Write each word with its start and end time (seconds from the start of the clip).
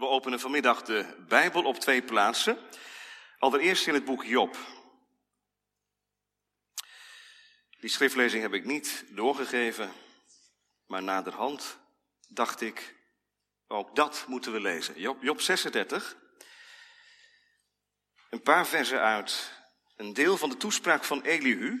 We 0.00 0.06
openen 0.06 0.40
vanmiddag 0.40 0.82
de 0.82 1.24
Bijbel 1.28 1.64
op 1.64 1.78
twee 1.78 2.02
plaatsen. 2.02 2.58
Allereerst 3.38 3.86
in 3.86 3.94
het 3.94 4.04
boek 4.04 4.24
Job. 4.24 4.56
Die 7.80 7.90
schriftlezing 7.90 8.42
heb 8.42 8.52
ik 8.52 8.64
niet 8.64 9.04
doorgegeven, 9.08 9.92
maar 10.86 11.02
naderhand 11.02 11.78
dacht 12.28 12.60
ik, 12.60 12.96
ook 13.66 13.96
dat 13.96 14.24
moeten 14.28 14.52
we 14.52 14.60
lezen. 14.60 15.00
Job, 15.00 15.22
Job 15.22 15.40
36. 15.40 16.16
Een 18.30 18.42
paar 18.42 18.66
versen 18.66 19.00
uit 19.00 19.52
een 19.96 20.12
deel 20.12 20.36
van 20.36 20.48
de 20.48 20.56
toespraak 20.56 21.04
van 21.04 21.22
Elihu, 21.22 21.80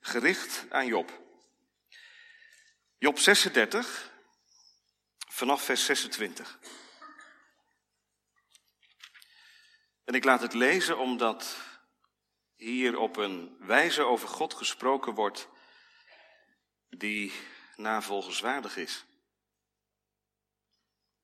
gericht 0.00 0.66
aan 0.68 0.86
Job. 0.86 1.20
Job 2.98 3.18
36, 3.18 4.12
vanaf 5.28 5.62
vers 5.62 5.84
26. 5.84 6.58
En 10.06 10.14
ik 10.14 10.24
laat 10.24 10.40
het 10.40 10.54
lezen 10.54 10.98
omdat 10.98 11.56
hier 12.54 12.98
op 12.98 13.16
een 13.16 13.56
wijze 13.60 14.02
over 14.02 14.28
God 14.28 14.54
gesproken 14.54 15.14
wordt 15.14 15.48
die 16.88 17.32
navolgenswaardig 17.76 18.76
is. 18.76 19.04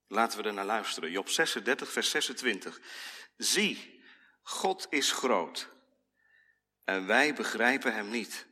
Laten 0.07 0.43
we 0.43 0.49
er 0.49 0.55
naar 0.55 0.65
luisteren. 0.65 1.11
Job 1.11 1.29
36, 1.29 1.93
vers 1.93 2.11
26. 2.11 2.81
Zie, 3.37 4.03
God 4.43 4.87
is 4.91 5.13
groot 5.13 5.69
en 6.85 7.07
wij 7.07 7.35
begrijpen 7.35 7.95
hem 7.95 8.11
niet. 8.11 8.47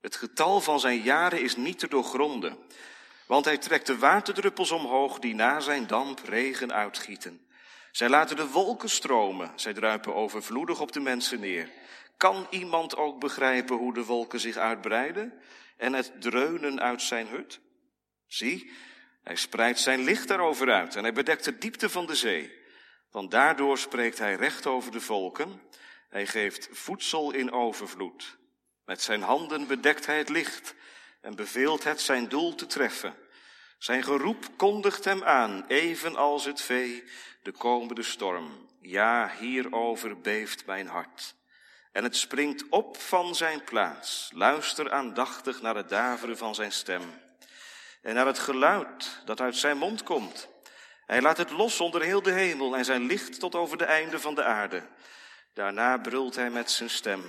Het 0.00 0.16
getal 0.16 0.60
van 0.60 0.80
zijn 0.80 1.02
jaren 1.02 1.42
is 1.42 1.56
niet 1.56 1.78
te 1.78 1.88
doorgronden, 1.88 2.58
want 3.26 3.44
hij 3.44 3.58
trekt 3.58 3.86
de 3.86 3.98
waterdruppels 3.98 4.70
omhoog 4.70 5.18
die 5.18 5.34
na 5.34 5.60
zijn 5.60 5.86
damp 5.86 6.18
regen 6.18 6.72
uitgieten. 6.72 7.46
Zij 7.92 8.08
laten 8.08 8.36
de 8.36 8.48
wolken 8.48 8.90
stromen, 8.90 9.52
zij 9.54 9.72
druipen 9.72 10.14
overvloedig 10.14 10.80
op 10.80 10.92
de 10.92 11.00
mensen 11.00 11.40
neer. 11.40 11.70
Kan 12.16 12.46
iemand 12.50 12.96
ook 12.96 13.20
begrijpen 13.20 13.76
hoe 13.76 13.94
de 13.94 14.04
wolken 14.04 14.40
zich 14.40 14.56
uitbreiden 14.56 15.40
en 15.76 15.92
het 15.92 16.12
dreunen 16.20 16.80
uit 16.80 17.02
zijn 17.02 17.26
hut? 17.26 17.60
Zie, 18.26 18.72
hij 19.22 19.36
spreidt 19.36 19.78
zijn 19.78 20.04
licht 20.04 20.28
daarover 20.28 20.72
uit 20.72 20.96
en 20.96 21.02
hij 21.02 21.12
bedekt 21.12 21.44
de 21.44 21.58
diepte 21.58 21.88
van 21.90 22.06
de 22.06 22.14
zee. 22.14 22.60
Want 23.10 23.30
daardoor 23.30 23.78
spreekt 23.78 24.18
hij 24.18 24.34
recht 24.34 24.66
over 24.66 24.92
de 24.92 25.00
volken. 25.00 25.60
Hij 26.08 26.26
geeft 26.26 26.68
voedsel 26.70 27.32
in 27.32 27.52
overvloed. 27.52 28.36
Met 28.84 29.02
zijn 29.02 29.22
handen 29.22 29.66
bedekt 29.66 30.06
hij 30.06 30.18
het 30.18 30.28
licht 30.28 30.74
en 31.20 31.34
beveelt 31.34 31.84
het 31.84 32.00
zijn 32.00 32.28
doel 32.28 32.54
te 32.54 32.66
treffen. 32.66 33.14
Zijn 33.82 34.02
geroep 34.02 34.46
kondigt 34.56 35.04
hem 35.04 35.24
aan, 35.24 35.64
evenals 35.68 36.44
het 36.44 36.60
vee 36.60 37.04
de 37.42 37.52
komende 37.52 38.02
storm. 38.02 38.68
Ja, 38.80 39.32
hierover 39.38 40.20
beeft 40.20 40.66
mijn 40.66 40.86
hart. 40.86 41.34
En 41.92 42.02
het 42.02 42.16
springt 42.16 42.68
op 42.68 42.96
van 42.96 43.34
zijn 43.34 43.64
plaats. 43.64 44.30
Luister 44.34 44.92
aandachtig 44.92 45.62
naar 45.62 45.76
het 45.76 45.88
daveren 45.88 46.38
van 46.38 46.54
zijn 46.54 46.72
stem. 46.72 47.02
En 48.02 48.14
naar 48.14 48.26
het 48.26 48.38
geluid 48.38 49.22
dat 49.24 49.40
uit 49.40 49.56
zijn 49.56 49.78
mond 49.78 50.02
komt. 50.02 50.48
Hij 51.06 51.22
laat 51.22 51.36
het 51.36 51.50
los 51.50 51.80
onder 51.80 52.02
heel 52.02 52.22
de 52.22 52.32
hemel 52.32 52.76
en 52.76 52.84
zijn 52.84 53.06
licht 53.06 53.40
tot 53.40 53.54
over 53.54 53.78
de 53.78 53.84
einde 53.84 54.20
van 54.20 54.34
de 54.34 54.44
aarde. 54.44 54.82
Daarna 55.54 55.98
brult 55.98 56.36
hij 56.36 56.50
met 56.50 56.70
zijn 56.70 56.90
stem. 56.90 57.22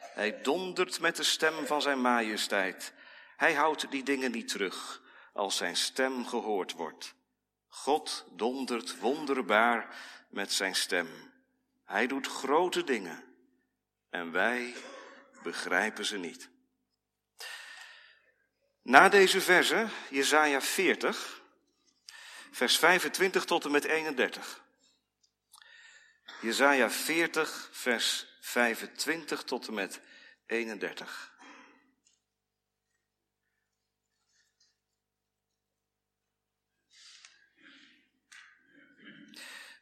Hij 0.00 0.40
dondert 0.42 1.00
met 1.00 1.16
de 1.16 1.22
stem 1.22 1.66
van 1.66 1.82
zijn 1.82 2.00
majesteit. 2.00 2.92
Hij 3.36 3.54
houdt 3.54 3.90
die 3.90 4.02
dingen 4.02 4.30
niet 4.30 4.48
terug 4.48 4.99
als 5.32 5.56
zijn 5.56 5.76
stem 5.76 6.26
gehoord 6.26 6.72
wordt. 6.72 7.14
God 7.68 8.24
dondert 8.30 8.98
wonderbaar 8.98 9.96
met 10.28 10.52
zijn 10.52 10.74
stem. 10.74 11.32
Hij 11.84 12.06
doet 12.06 12.26
grote 12.26 12.84
dingen 12.84 13.24
en 14.10 14.32
wij 14.32 14.74
begrijpen 15.42 16.04
ze 16.04 16.18
niet. 16.18 16.48
Na 18.82 19.08
deze 19.08 19.40
verse, 19.40 19.88
Jesaja 20.10 20.60
40, 20.60 21.42
vers 22.50 22.78
25 22.78 23.44
tot 23.44 23.64
en 23.64 23.70
met 23.70 23.84
31. 23.84 24.62
Jesaja 26.40 26.90
40, 26.90 27.68
vers 27.72 28.26
25 28.40 29.42
tot 29.42 29.66
en 29.66 29.74
met 29.74 30.00
31. 30.46 31.29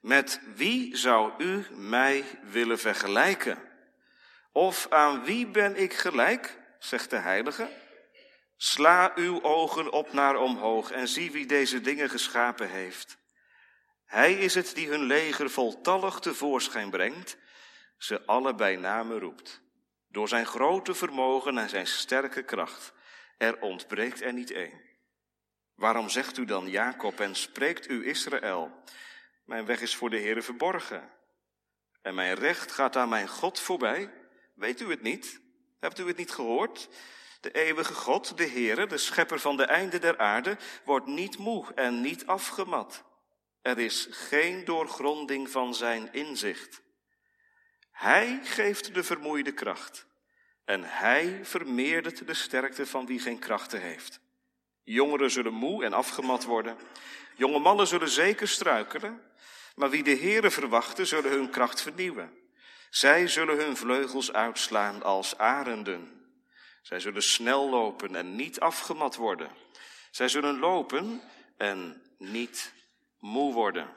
Met 0.09 0.41
wie 0.55 0.97
zou 0.97 1.33
u 1.39 1.67
mij 1.71 2.25
willen 2.43 2.79
vergelijken? 2.79 3.59
Of 4.53 4.87
aan 4.91 5.25
wie 5.25 5.47
ben 5.47 5.77
ik 5.77 5.93
gelijk? 5.95 6.59
zegt 6.79 7.11
de 7.11 7.17
heilige. 7.17 7.69
Sla 8.57 9.13
uw 9.15 9.43
ogen 9.43 9.93
op 9.93 10.13
naar 10.13 10.37
omhoog 10.37 10.91
en 10.91 11.09
zie 11.09 11.31
wie 11.31 11.47
deze 11.47 11.81
dingen 11.81 12.11
geschapen 12.11 12.71
heeft. 12.71 13.19
Hij 14.05 14.33
is 14.33 14.55
het 14.55 14.75
die 14.75 14.89
hun 14.89 15.03
leger 15.03 15.51
voltallig 15.51 16.19
tevoorschijn 16.19 16.91
brengt, 16.91 17.37
ze 17.97 18.27
alle 18.27 18.55
bij 18.55 18.77
name 18.77 19.19
roept. 19.19 19.63
Door 20.09 20.29
zijn 20.29 20.47
grote 20.47 20.95
vermogen 20.95 21.59
en 21.59 21.69
zijn 21.69 21.87
sterke 21.87 22.43
kracht. 22.43 22.93
Er 23.37 23.61
ontbreekt 23.61 24.23
er 24.23 24.33
niet 24.33 24.51
één. 24.51 24.81
Waarom 25.75 26.09
zegt 26.09 26.39
u 26.39 26.45
dan 26.45 26.69
Jacob 26.69 27.21
en 27.21 27.35
spreekt 27.35 27.89
u 27.89 28.07
Israël? 28.07 28.83
Mijn 29.49 29.67
weg 29.67 29.81
is 29.81 29.97
voor 29.97 30.11
de 30.11 30.19
Heere 30.19 30.43
verborgen. 30.43 31.11
En 32.03 32.15
mijn 32.15 32.35
recht 32.35 32.73
gaat 32.73 32.97
aan 32.97 33.09
mijn 33.09 33.29
God 33.29 33.61
voorbij. 33.61 34.11
Weet 34.55 34.81
u 34.81 34.91
het 34.91 35.03
niet? 35.03 35.41
Hebt 35.81 35.99
u 35.99 36.07
het 36.07 36.17
niet 36.17 36.31
gehoord? 36.31 36.89
De 37.41 37.51
eeuwige 37.51 37.95
God, 37.95 38.37
de 38.37 38.47
Heere, 38.49 38.87
de 38.87 38.99
schepper 38.99 39.41
van 39.41 39.57
de 39.57 39.65
einde 39.65 39.99
der 39.99 40.19
aarde, 40.19 40.57
wordt 40.85 41.07
niet 41.07 41.39
moe 41.39 41.75
en 41.75 42.01
niet 42.01 42.27
afgemat. 42.27 43.05
Er 43.63 43.79
is 43.79 44.09
geen 44.11 44.65
doorgronding 44.65 45.51
van 45.51 45.75
zijn 45.75 46.13
inzicht. 46.13 46.83
Hij 47.91 48.41
geeft 48.43 48.95
de 48.95 49.05
vermoeide 49.05 49.53
kracht. 49.53 50.07
En 50.65 50.85
hij 50.85 51.41
vermeerdert 51.43 52.27
de 52.27 52.35
sterkte 52.35 52.87
van 52.87 53.07
wie 53.07 53.21
geen 53.21 53.39
krachten 53.39 53.81
heeft. 53.81 54.21
Jongeren 54.85 55.31
zullen 55.31 55.55
moe 55.55 55.85
en 55.85 55.93
afgemat 55.93 56.45
worden. 56.45 56.77
Jonge 57.37 57.59
mannen 57.59 57.87
zullen 57.87 58.09
zeker 58.09 58.49
struikelen. 58.49 59.23
Maar 59.79 59.91
wie 59.91 60.03
de 60.03 60.17
Heere 60.17 60.51
verwachten, 60.51 61.07
zullen 61.07 61.31
hun 61.31 61.51
kracht 61.51 61.83
vernieuwen. 61.83 62.39
Zij 62.91 63.27
zullen 63.27 63.57
hun 63.57 63.77
vleugels 63.77 64.33
uitslaan 64.33 65.03
als 65.03 65.39
arenden. 65.39 66.31
Zij 66.83 67.01
zullen 67.01 67.23
snel 67.23 67.69
lopen 67.69 68.17
en 68.17 68.37
niet 68.37 68.61
afgemat 68.61 69.17
worden. 69.17 69.51
Zij 70.11 70.29
zullen 70.29 70.59
lopen 70.59 71.23
en 71.57 72.03
niet 72.19 72.73
moe 73.19 73.53
worden. 73.53 73.89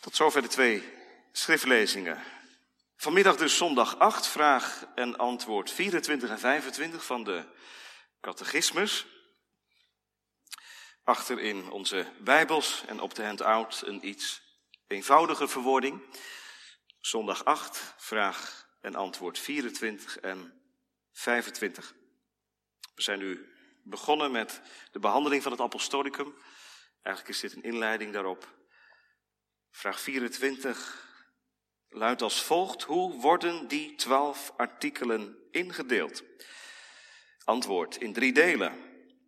Tot 0.00 0.16
zover 0.16 0.42
de 0.42 0.48
twee 0.48 0.82
schriftlezingen. 1.32 2.22
Vanmiddag 2.96 3.36
dus 3.36 3.56
zondag 3.56 3.98
8, 3.98 4.26
vraag 4.26 4.86
en 4.94 5.16
antwoord 5.16 5.70
24 5.70 6.30
en 6.30 6.38
25 6.38 7.04
van 7.04 7.24
de 7.24 7.44
catechismus. 8.20 9.06
Achter 11.06 11.40
in 11.40 11.70
onze 11.70 12.06
Bijbels 12.18 12.84
en 12.86 13.00
op 13.00 13.14
de 13.14 13.24
handout 13.24 13.82
een 13.84 14.08
iets 14.08 14.42
eenvoudige 14.86 15.48
verwoording. 15.48 16.02
Zondag 17.00 17.44
8, 17.44 17.94
vraag 17.96 18.68
en 18.80 18.94
antwoord 18.94 19.38
24 19.38 20.18
en 20.18 20.62
25. 21.12 21.94
We 22.94 23.02
zijn 23.02 23.18
nu 23.18 23.52
begonnen 23.82 24.30
met 24.30 24.60
de 24.92 24.98
behandeling 24.98 25.42
van 25.42 25.52
het 25.52 25.60
apostolicum. 25.60 26.34
Eigenlijk 27.02 27.34
is 27.36 27.40
dit 27.40 27.56
een 27.56 27.62
inleiding 27.62 28.12
daarop. 28.12 28.54
Vraag 29.70 30.00
24 30.00 31.08
luidt 31.88 32.22
als 32.22 32.42
volgt. 32.42 32.82
Hoe 32.82 33.20
worden 33.20 33.68
die 33.68 33.94
twaalf 33.94 34.52
artikelen 34.56 35.36
ingedeeld? 35.50 36.22
Antwoord 37.44 37.96
in 37.96 38.12
drie 38.12 38.32
delen. 38.32 38.85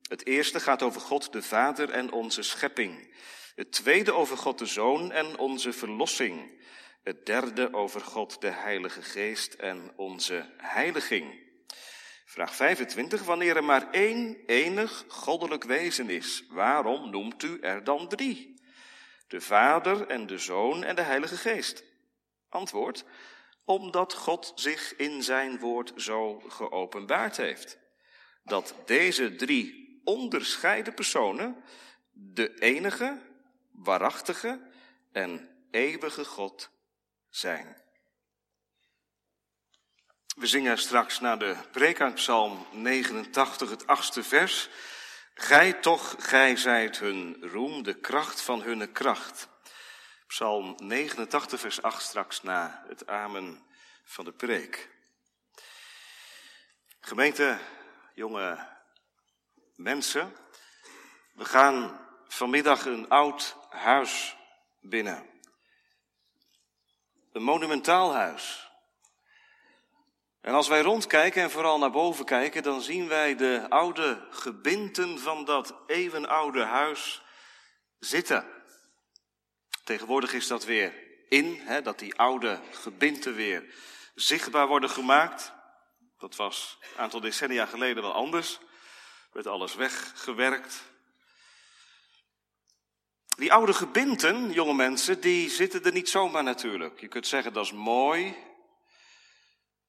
Het 0.09 0.27
eerste 0.27 0.61
gaat 0.61 0.83
over 0.83 1.01
God 1.01 1.33
de 1.33 1.43
Vader 1.43 1.91
en 1.91 2.13
onze 2.13 2.43
schepping. 2.43 3.15
Het 3.55 3.73
tweede 3.73 4.13
over 4.13 4.37
God 4.37 4.59
de 4.59 4.67
Zoon 4.67 5.13
en 5.13 5.39
onze 5.39 5.73
verlossing. 5.73 6.61
Het 7.03 7.27
derde 7.27 7.73
over 7.73 8.01
God 8.01 8.41
de 8.41 8.51
Heilige 8.51 9.03
Geest 9.03 9.55
en 9.55 9.93
onze 9.97 10.55
heiliging. 10.57 11.47
Vraag 12.25 12.55
25. 12.55 13.23
Wanneer 13.23 13.57
er 13.57 13.65
maar 13.65 13.91
één 13.91 14.37
enig 14.47 15.05
goddelijk 15.09 15.65
wezen 15.65 16.11
is, 16.11 16.45
waarom 16.51 17.11
noemt 17.11 17.43
u 17.43 17.59
er 17.61 17.85
dan 17.85 18.09
drie? 18.09 18.63
De 19.27 19.41
Vader 19.41 20.07
en 20.07 20.27
de 20.27 20.39
Zoon 20.39 20.85
en 20.85 20.97
de 20.97 21.03
Heilige 21.03 21.37
Geest. 21.37 21.85
Antwoord. 22.49 23.05
Omdat 23.65 24.15
God 24.15 24.53
zich 24.55 24.97
in 24.97 25.23
zijn 25.23 25.59
woord 25.59 25.93
zo 25.97 26.43
geopenbaard 26.49 27.37
heeft. 27.37 27.79
Dat 28.45 28.75
deze 28.85 29.35
drie 29.35 29.88
onderscheiden 30.09 30.95
personen 30.95 31.65
de 32.13 32.55
enige, 32.59 33.21
waarachtige 33.73 34.61
en 35.13 35.49
eeuwige 35.71 36.25
God 36.25 36.71
zijn. 37.29 37.77
We 40.37 40.47
zingen 40.47 40.79
straks 40.79 41.21
naar 41.21 41.39
de 41.39 41.57
preek 41.73 42.01
uit 42.01 42.15
Psalm 42.15 42.67
89, 42.73 43.71
het 43.71 43.87
achtste 43.87 44.23
vers. 44.23 44.69
Gij 45.35 45.73
toch, 45.73 46.15
gij 46.19 46.57
zijt 46.57 46.99
hun 46.99 47.37
roem, 47.41 47.83
de 47.83 48.01
kracht 48.01 48.41
van 48.41 48.63
hun 48.63 48.93
kracht. 48.93 49.49
Psalm 50.27 50.75
89, 50.77 51.61
vers 51.61 51.83
8 51.83 52.03
straks 52.03 52.43
na 52.43 52.85
het 52.89 53.07
amen 53.07 53.63
van 54.05 54.25
de 54.25 54.33
preek. 54.33 54.89
Gemeente, 57.01 57.59
jonge 58.15 58.78
mensen, 59.79 60.37
we 61.33 61.45
gaan 61.45 62.01
vanmiddag 62.29 62.87
een 62.87 63.09
oud 63.09 63.57
huis 63.69 64.37
binnen. 64.81 65.27
Een 67.33 67.43
monumentaal 67.43 68.13
huis. 68.13 68.71
En 70.41 70.55
als 70.55 70.69
wij 70.69 70.81
rondkijken 70.81 71.43
en 71.43 71.51
vooral 71.51 71.79
naar 71.79 71.91
boven 71.91 72.25
kijken, 72.25 72.63
dan 72.63 72.81
zien 72.81 73.09
wij 73.09 73.37
de 73.37 73.67
oude 73.69 74.27
gebinten 74.31 75.19
van 75.19 75.45
dat 75.45 75.75
eeuwenoude 75.87 76.63
huis 76.65 77.23
zitten. 77.99 78.47
Tegenwoordig 79.85 80.33
is 80.33 80.47
dat 80.47 80.65
weer 80.65 80.95
in, 81.29 81.61
hè, 81.61 81.83
dat 81.83 81.99
die 81.99 82.15
oude 82.15 82.61
gebinten 82.71 83.35
weer 83.35 83.75
zichtbaar 84.15 84.67
worden 84.67 84.91
gemaakt. 84.91 85.53
Dat 86.19 86.37
was 86.37 86.79
een 86.81 87.03
aantal 87.03 87.21
decennia 87.21 87.67
geleden 87.67 88.03
wel 88.03 88.15
anders. 88.15 88.59
Werd 89.39 89.51
alles 89.51 89.75
weggewerkt. 89.75 90.85
Die 93.37 93.53
oude 93.53 93.73
gebinten, 93.73 94.53
jonge 94.53 94.75
mensen, 94.75 95.21
die 95.21 95.51
zitten 95.51 95.85
er 95.85 95.93
niet 95.93 96.09
zomaar 96.09 96.43
natuurlijk. 96.43 97.01
Je 97.01 97.09
kunt 97.09 97.27
zeggen 97.27 97.53
dat 97.53 97.65
is 97.65 97.73
mooi. 97.73 98.25
Het 98.25 98.37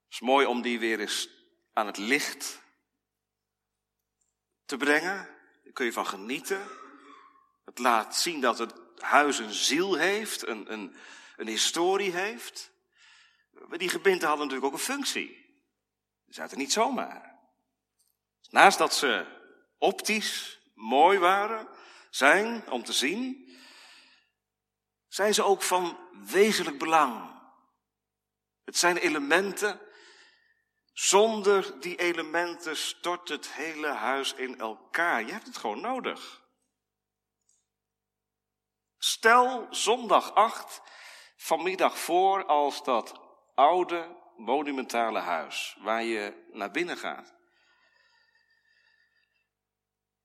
is 0.10 0.20
mooi 0.20 0.46
om 0.46 0.62
die 0.62 0.80
weer 0.80 1.00
eens 1.00 1.30
aan 1.74 1.86
het 1.86 1.98
licht 1.98 2.62
te 4.66 4.78
brengen. 4.78 5.30
Daar 5.64 5.74
kun 5.74 5.86
je 5.86 5.94
van 5.94 6.08
genieten. 6.08 6.68
Het 7.66 7.80
laat 7.80 8.16
zien 8.16 8.42
dat 8.42 8.58
het 8.58 8.74
huis 8.98 9.40
een 9.40 9.54
ziel 9.54 9.96
heeft, 9.96 10.48
een, 10.48 10.72
een, 10.72 10.96
een 11.38 11.48
historie 11.48 12.12
heeft. 12.12 12.72
Maar 13.68 13.78
die 13.78 13.90
gebinten 13.90 14.28
hadden 14.28 14.48
natuurlijk 14.48 14.74
ook 14.74 14.80
een 14.80 14.94
functie. 14.94 15.46
Ze 16.26 16.34
zaten 16.34 16.58
niet 16.58 16.72
zomaar. 16.72 17.38
Naast 18.50 18.78
dat 18.78 18.94
ze 18.94 19.38
optisch 19.80 20.60
mooi 20.74 21.20
waren, 21.20 21.68
zijn 22.10 22.72
om 22.72 22.84
te 22.84 22.94
zien, 22.94 23.50
zijn 25.08 25.34
ze 25.34 25.44
ook 25.44 25.64
van 25.64 25.98
wezenlijk 26.26 26.78
belang. 26.80 27.38
Het 28.64 28.78
zijn 28.78 28.98
elementen. 28.98 29.80
Zonder 30.94 31.80
die 31.80 31.96
elementen 31.96 32.78
stort 32.78 33.30
het 33.30 33.54
hele 33.54 33.88
huis 33.88 34.34
in 34.34 34.60
elkaar. 34.60 35.26
Je 35.26 35.32
hebt 35.32 35.46
het 35.46 35.58
gewoon 35.58 35.82
nodig. 35.82 36.42
Stel 38.98 39.68
zondag 39.70 40.34
8 40.34 40.82
vanmiddag 41.36 41.98
voor 41.98 42.46
als 42.46 42.84
dat 42.84 43.22
oude 43.56 44.16
monumentale 44.36 45.20
huis 45.20 45.78
waar 45.80 46.04
je 46.04 46.48
naar 46.52 46.72
binnen 46.72 46.98
gaat. 46.98 47.39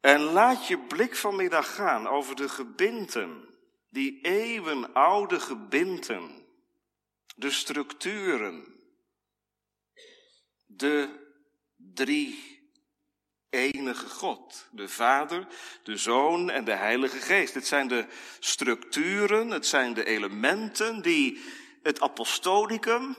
En 0.05 0.21
laat 0.21 0.67
je 0.67 0.79
blik 0.79 1.17
vanmiddag 1.17 1.75
gaan 1.75 2.07
over 2.07 2.37
de 2.37 2.49
gebinten, 2.49 3.49
die 3.91 4.21
eeuwenoude 4.23 5.41
gebinten, 5.41 6.47
de 7.37 7.51
structuren, 7.51 8.65
de 10.67 11.09
drie 11.77 12.63
enige 13.51 14.09
God. 14.09 14.69
De 14.71 14.89
Vader, 14.89 15.47
de 15.83 15.97
Zoon 15.97 16.51
en 16.51 16.65
de 16.65 16.73
Heilige 16.73 17.19
Geest. 17.19 17.55
Het 17.55 17.67
zijn 17.67 17.89
de 17.89 18.07
structuren, 18.39 19.51
het 19.51 19.67
zijn 19.67 19.95
de 19.95 20.05
elementen 20.05 21.03
die 21.03 21.43
het 21.83 22.01
apostolicum, 22.01 23.17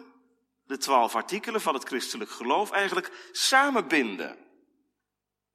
de 0.65 0.77
twaalf 0.77 1.15
artikelen 1.15 1.61
van 1.61 1.73
het 1.73 1.83
christelijk 1.83 2.29
geloof, 2.29 2.71
eigenlijk 2.71 3.29
samenbinden. 3.31 4.44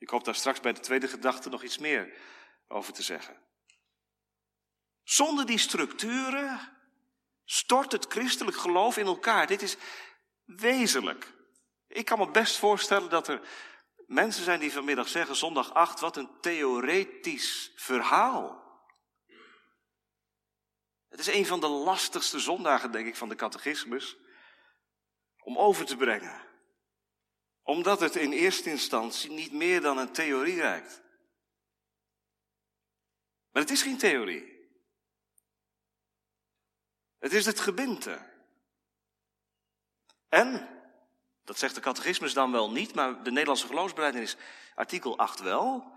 Ik 0.01 0.09
hoop 0.09 0.25
daar 0.25 0.35
straks 0.35 0.61
bij 0.61 0.73
de 0.73 0.81
tweede 0.81 1.09
gedachte 1.09 1.49
nog 1.49 1.63
iets 1.63 1.79
meer 1.79 2.13
over 2.69 2.93
te 2.93 3.03
zeggen. 3.03 3.37
Zonder 5.03 5.47
die 5.47 5.59
structuren 5.59 6.61
stort 7.45 7.93
het 7.93 8.07
christelijk 8.09 8.57
geloof 8.57 8.97
in 8.97 9.07
elkaar. 9.07 9.47
Dit 9.47 9.63
is 9.63 9.77
wezenlijk. 10.45 11.33
Ik 11.87 12.05
kan 12.05 12.19
me 12.19 12.31
best 12.31 12.57
voorstellen 12.57 13.11
dat 13.11 13.29
er 13.29 13.49
mensen 14.07 14.45
zijn 14.45 14.61
die 14.61 14.73
vanmiddag 14.73 15.09
zeggen, 15.09 15.37
zondag 15.37 15.75
8, 15.75 16.01
wat 16.01 16.17
een 16.17 16.41
theoretisch 16.41 17.73
verhaal. 17.77 18.69
Het 21.09 21.21
is 21.21 21.27
een 21.27 21.47
van 21.47 21.61
de 21.61 21.69
lastigste 21.69 22.39
zondagen, 22.39 22.93
denk 22.93 23.07
ik, 23.07 23.17
van 23.17 23.29
de 23.29 23.35
catechismus 23.35 24.17
om 25.43 25.59
over 25.59 25.85
te 25.85 25.97
brengen. 25.97 26.50
Omdat 27.71 28.01
het 28.01 28.17
in 28.17 28.33
eerste 28.33 28.71
instantie 28.71 29.31
niet 29.31 29.53
meer 29.53 29.81
dan 29.81 29.99
een 29.99 30.13
theorie 30.13 30.57
lijkt. 30.57 31.03
Maar 33.51 33.63
het 33.63 33.71
is 33.71 33.83
geen 33.83 33.99
theorie. 33.99 34.69
Het 37.19 37.33
is 37.33 37.47
het 37.47 37.61
gebinte. 37.61 38.31
En 40.29 40.69
dat 41.45 41.59
zegt 41.59 41.75
de 41.75 41.81
catechismus 41.81 42.33
dan 42.33 42.53
wel 42.53 42.71
niet, 42.71 42.95
maar 42.95 43.23
de 43.23 43.31
Nederlandse 43.31 43.67
geloofsbelijdenis 43.67 44.37
artikel 44.75 45.19
8 45.19 45.41
wel. 45.41 45.93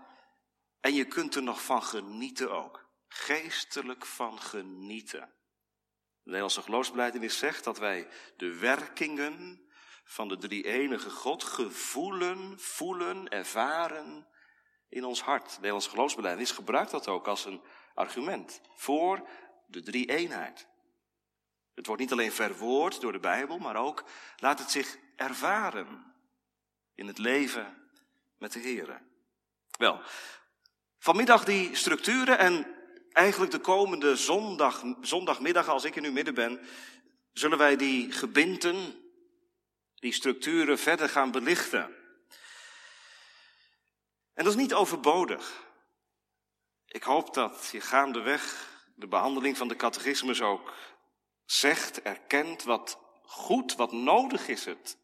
En 0.80 0.94
je 0.94 1.04
kunt 1.04 1.34
er 1.34 1.42
nog 1.42 1.64
van 1.64 1.82
genieten 1.82 2.50
ook. 2.50 2.88
Geestelijk 3.08 4.06
van 4.06 4.40
genieten. 4.40 5.20
De 5.20 6.30
Nederlandse 6.30 6.62
geloofsbelijdenis 6.62 7.38
zegt 7.38 7.64
dat 7.64 7.78
wij 7.78 8.08
de 8.36 8.58
werkingen 8.58 9.63
van 10.04 10.28
de 10.28 10.36
drie 10.36 10.64
enige 10.64 11.10
God 11.10 11.44
gevoelen, 11.44 12.60
voelen, 12.60 13.28
ervaren 13.28 14.26
in 14.88 15.04
ons 15.04 15.22
hart. 15.22 15.48
De 15.48 15.54
Nederlandse 15.54 15.90
geloofsbelijdenis 15.90 16.50
gebruikt 16.50 16.90
dat 16.90 17.08
ook 17.08 17.26
als 17.26 17.44
een 17.44 17.62
argument 17.94 18.60
voor 18.74 19.28
de 19.66 19.82
drie 19.82 20.10
eenheid. 20.10 20.66
Het 21.74 21.86
wordt 21.86 22.00
niet 22.00 22.12
alleen 22.12 22.32
verwoord 22.32 23.00
door 23.00 23.12
de 23.12 23.18
Bijbel, 23.18 23.58
maar 23.58 23.76
ook 23.76 24.04
laat 24.36 24.58
het 24.58 24.70
zich 24.70 24.98
ervaren 25.16 26.14
in 26.94 27.06
het 27.06 27.18
leven 27.18 27.90
met 28.38 28.52
de 28.52 28.58
Heer. 28.58 29.02
Wel, 29.78 30.00
vanmiddag 30.98 31.44
die 31.44 31.74
structuren 31.74 32.38
en 32.38 32.66
eigenlijk 33.12 33.52
de 33.52 33.58
komende 33.58 34.16
zondag, 34.16 34.82
zondagmiddag, 35.00 35.68
als 35.68 35.84
ik 35.84 35.96
in 35.96 36.04
uw 36.04 36.12
midden 36.12 36.34
ben, 36.34 36.60
zullen 37.32 37.58
wij 37.58 37.76
die 37.76 38.12
gebinten, 38.12 39.03
die 40.04 40.12
structuren 40.12 40.78
verder 40.78 41.08
gaan 41.08 41.30
belichten. 41.30 41.96
En 44.34 44.44
dat 44.44 44.46
is 44.46 44.60
niet 44.60 44.74
overbodig. 44.74 45.66
Ik 46.86 47.02
hoop 47.02 47.34
dat 47.34 47.68
je 47.72 47.80
gaandeweg 47.80 48.70
de 48.94 49.06
behandeling 49.06 49.56
van 49.56 49.68
de 49.68 49.76
catechismus 49.76 50.42
ook 50.42 50.74
zegt, 51.44 52.02
erkent 52.02 52.62
wat 52.62 52.98
goed, 53.22 53.74
wat 53.74 53.92
nodig 53.92 54.48
is 54.48 54.64
het. 54.64 54.98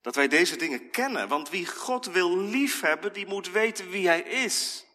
Dat 0.00 0.14
wij 0.14 0.28
deze 0.28 0.56
dingen 0.56 0.90
kennen, 0.90 1.28
want 1.28 1.50
wie 1.50 1.66
God 1.66 2.06
wil 2.06 2.38
liefhebben, 2.38 3.12
die 3.12 3.26
moet 3.26 3.50
weten 3.50 3.88
wie 3.88 4.06
Hij 4.06 4.22
is. 4.22 4.86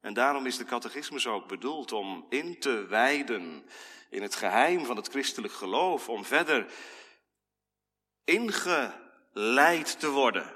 En 0.00 0.14
daarom 0.14 0.46
is 0.46 0.56
de 0.56 0.64
catechismus 0.64 1.26
ook 1.26 1.48
bedoeld 1.48 1.92
om 1.92 2.26
in 2.28 2.60
te 2.60 2.86
wijden 2.86 3.68
in 4.14 4.22
het 4.22 4.34
geheim 4.34 4.84
van 4.84 4.96
het 4.96 5.08
christelijk 5.08 5.52
geloof, 5.52 6.08
om 6.08 6.24
verder 6.24 6.72
ingeleid 8.24 10.00
te 10.00 10.08
worden 10.10 10.54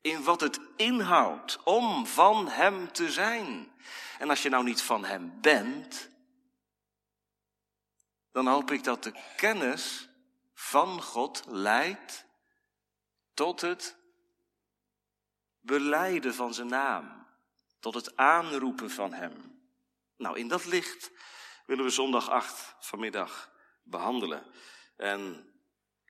in 0.00 0.22
wat 0.22 0.40
het 0.40 0.60
inhoudt 0.76 1.62
om 1.62 2.06
van 2.06 2.48
Hem 2.48 2.92
te 2.92 3.10
zijn. 3.10 3.72
En 4.18 4.28
als 4.28 4.42
je 4.42 4.48
nou 4.48 4.64
niet 4.64 4.82
van 4.82 5.04
Hem 5.04 5.40
bent, 5.40 6.10
dan 8.32 8.46
hoop 8.46 8.70
ik 8.70 8.84
dat 8.84 9.02
de 9.02 9.12
kennis 9.36 10.08
van 10.54 11.02
God 11.02 11.44
leidt 11.46 12.26
tot 13.34 13.60
het 13.60 13.96
beleiden 15.60 16.34
van 16.34 16.54
zijn 16.54 16.68
naam, 16.68 17.26
tot 17.80 17.94
het 17.94 18.16
aanroepen 18.16 18.90
van 18.90 19.12
Hem. 19.12 19.60
Nou, 20.16 20.38
in 20.38 20.48
dat 20.48 20.64
licht 20.64 21.10
willen 21.68 21.84
we 21.84 21.90
zondag 21.90 22.30
8 22.30 22.74
vanmiddag 22.78 23.52
behandelen. 23.82 24.46
En 24.96 25.52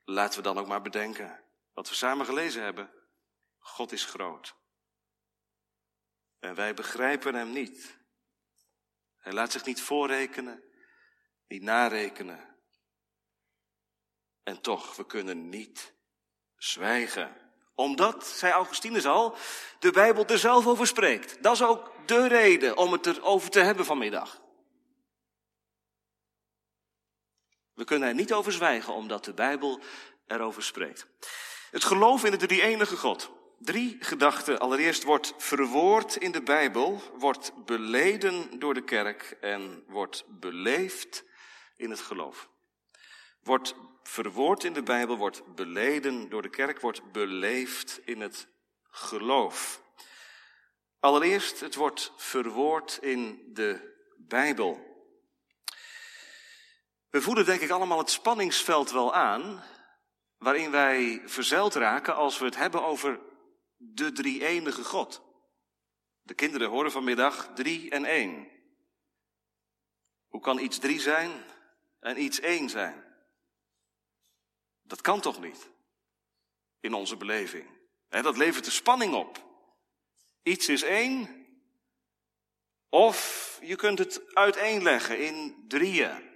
laten 0.03 0.37
we 0.37 0.43
dan 0.43 0.57
ook 0.57 0.67
maar 0.67 0.81
bedenken 0.81 1.43
wat 1.73 1.89
we 1.89 1.95
samen 1.95 2.25
gelezen 2.25 2.63
hebben. 2.63 2.93
God 3.57 3.91
is 3.91 4.05
groot. 4.05 4.55
En 6.39 6.55
wij 6.55 6.73
begrijpen 6.73 7.35
hem 7.35 7.51
niet. 7.51 7.99
Hij 9.17 9.33
laat 9.33 9.51
zich 9.51 9.65
niet 9.65 9.81
voorrekenen, 9.81 10.63
niet 11.47 11.61
narekenen. 11.61 12.57
En 14.43 14.61
toch, 14.61 14.95
we 14.95 15.05
kunnen 15.05 15.49
niet 15.49 15.93
zwijgen. 16.55 17.53
Omdat, 17.73 18.27
zei 18.27 18.53
Augustinus 18.53 19.05
al, 19.05 19.37
de 19.79 19.91
Bijbel 19.91 20.25
er 20.25 20.39
zelf 20.39 20.67
over 20.67 20.87
spreekt. 20.87 21.43
Dat 21.43 21.53
is 21.53 21.61
ook 21.61 22.07
de 22.07 22.27
reden 22.27 22.77
om 22.77 22.91
het 22.91 23.05
erover 23.05 23.49
te 23.49 23.59
hebben 23.59 23.85
vanmiddag. 23.85 24.47
We 27.79 27.85
kunnen 27.85 28.07
er 28.07 28.15
niet 28.15 28.33
over 28.33 28.51
zwijgen, 28.51 28.93
omdat 28.93 29.25
de 29.25 29.33
Bijbel 29.33 29.79
erover 30.27 30.63
spreekt. 30.63 31.07
Het 31.71 31.83
geloof 31.83 32.23
in 32.23 32.31
de 32.31 32.37
drie 32.37 32.61
enige 32.61 32.97
God. 32.97 33.31
Drie 33.59 33.97
gedachten. 33.99 34.59
Allereerst 34.59 35.03
wordt 35.03 35.33
verwoord 35.37 36.15
in 36.15 36.31
de 36.31 36.41
Bijbel, 36.41 37.01
wordt 37.17 37.51
beleden 37.65 38.59
door 38.59 38.73
de 38.73 38.83
kerk 38.83 39.37
en 39.41 39.83
wordt 39.87 40.23
beleefd 40.27 41.23
in 41.77 41.89
het 41.89 41.99
geloof. 41.99 42.49
Wordt 43.43 43.75
verwoord 44.03 44.63
in 44.63 44.73
de 44.73 44.83
Bijbel, 44.83 45.17
wordt 45.17 45.55
beleden 45.55 46.29
door 46.29 46.41
de 46.41 46.49
kerk, 46.49 46.81
wordt 46.81 47.11
beleefd 47.11 47.99
in 48.05 48.21
het 48.21 48.47
geloof. 48.89 49.81
Allereerst, 50.99 51.59
het 51.59 51.75
wordt 51.75 52.11
verwoord 52.15 52.97
in 53.01 53.49
de 53.53 53.97
Bijbel. 54.17 54.88
We 57.09 57.21
voelen 57.21 57.45
denk 57.45 57.61
ik 57.61 57.69
allemaal 57.69 57.97
het 57.97 58.09
spanningsveld 58.09 58.91
wel 58.91 59.13
aan, 59.13 59.63
waarin 60.37 60.71
wij 60.71 61.21
verzeild 61.25 61.75
raken 61.75 62.15
als 62.15 62.39
we 62.39 62.45
het 62.45 62.55
hebben 62.55 62.83
over 62.83 63.19
de 63.75 64.11
drie 64.11 64.45
enige 64.45 64.83
God. 64.83 65.21
De 66.21 66.33
kinderen 66.33 66.69
horen 66.69 66.91
vanmiddag 66.91 67.51
drie 67.55 67.89
en 67.89 68.05
één. 68.05 68.47
Hoe 70.27 70.41
kan 70.41 70.59
iets 70.59 70.77
drie 70.77 70.99
zijn 70.99 71.31
en 71.99 72.21
iets 72.21 72.39
één 72.39 72.69
zijn? 72.69 73.03
Dat 74.83 75.01
kan 75.01 75.21
toch 75.21 75.41
niet? 75.41 75.69
In 76.79 76.93
onze 76.93 77.17
beleving. 77.17 77.67
dat 78.09 78.37
levert 78.37 78.65
de 78.65 78.71
spanning 78.71 79.13
op. 79.13 79.47
Iets 80.43 80.69
is 80.69 80.81
één, 80.81 81.45
of 82.89 83.59
je 83.61 83.75
kunt 83.75 83.99
het 83.99 84.35
uiteenleggen 84.35 85.19
in 85.25 85.65
drieën. 85.67 86.28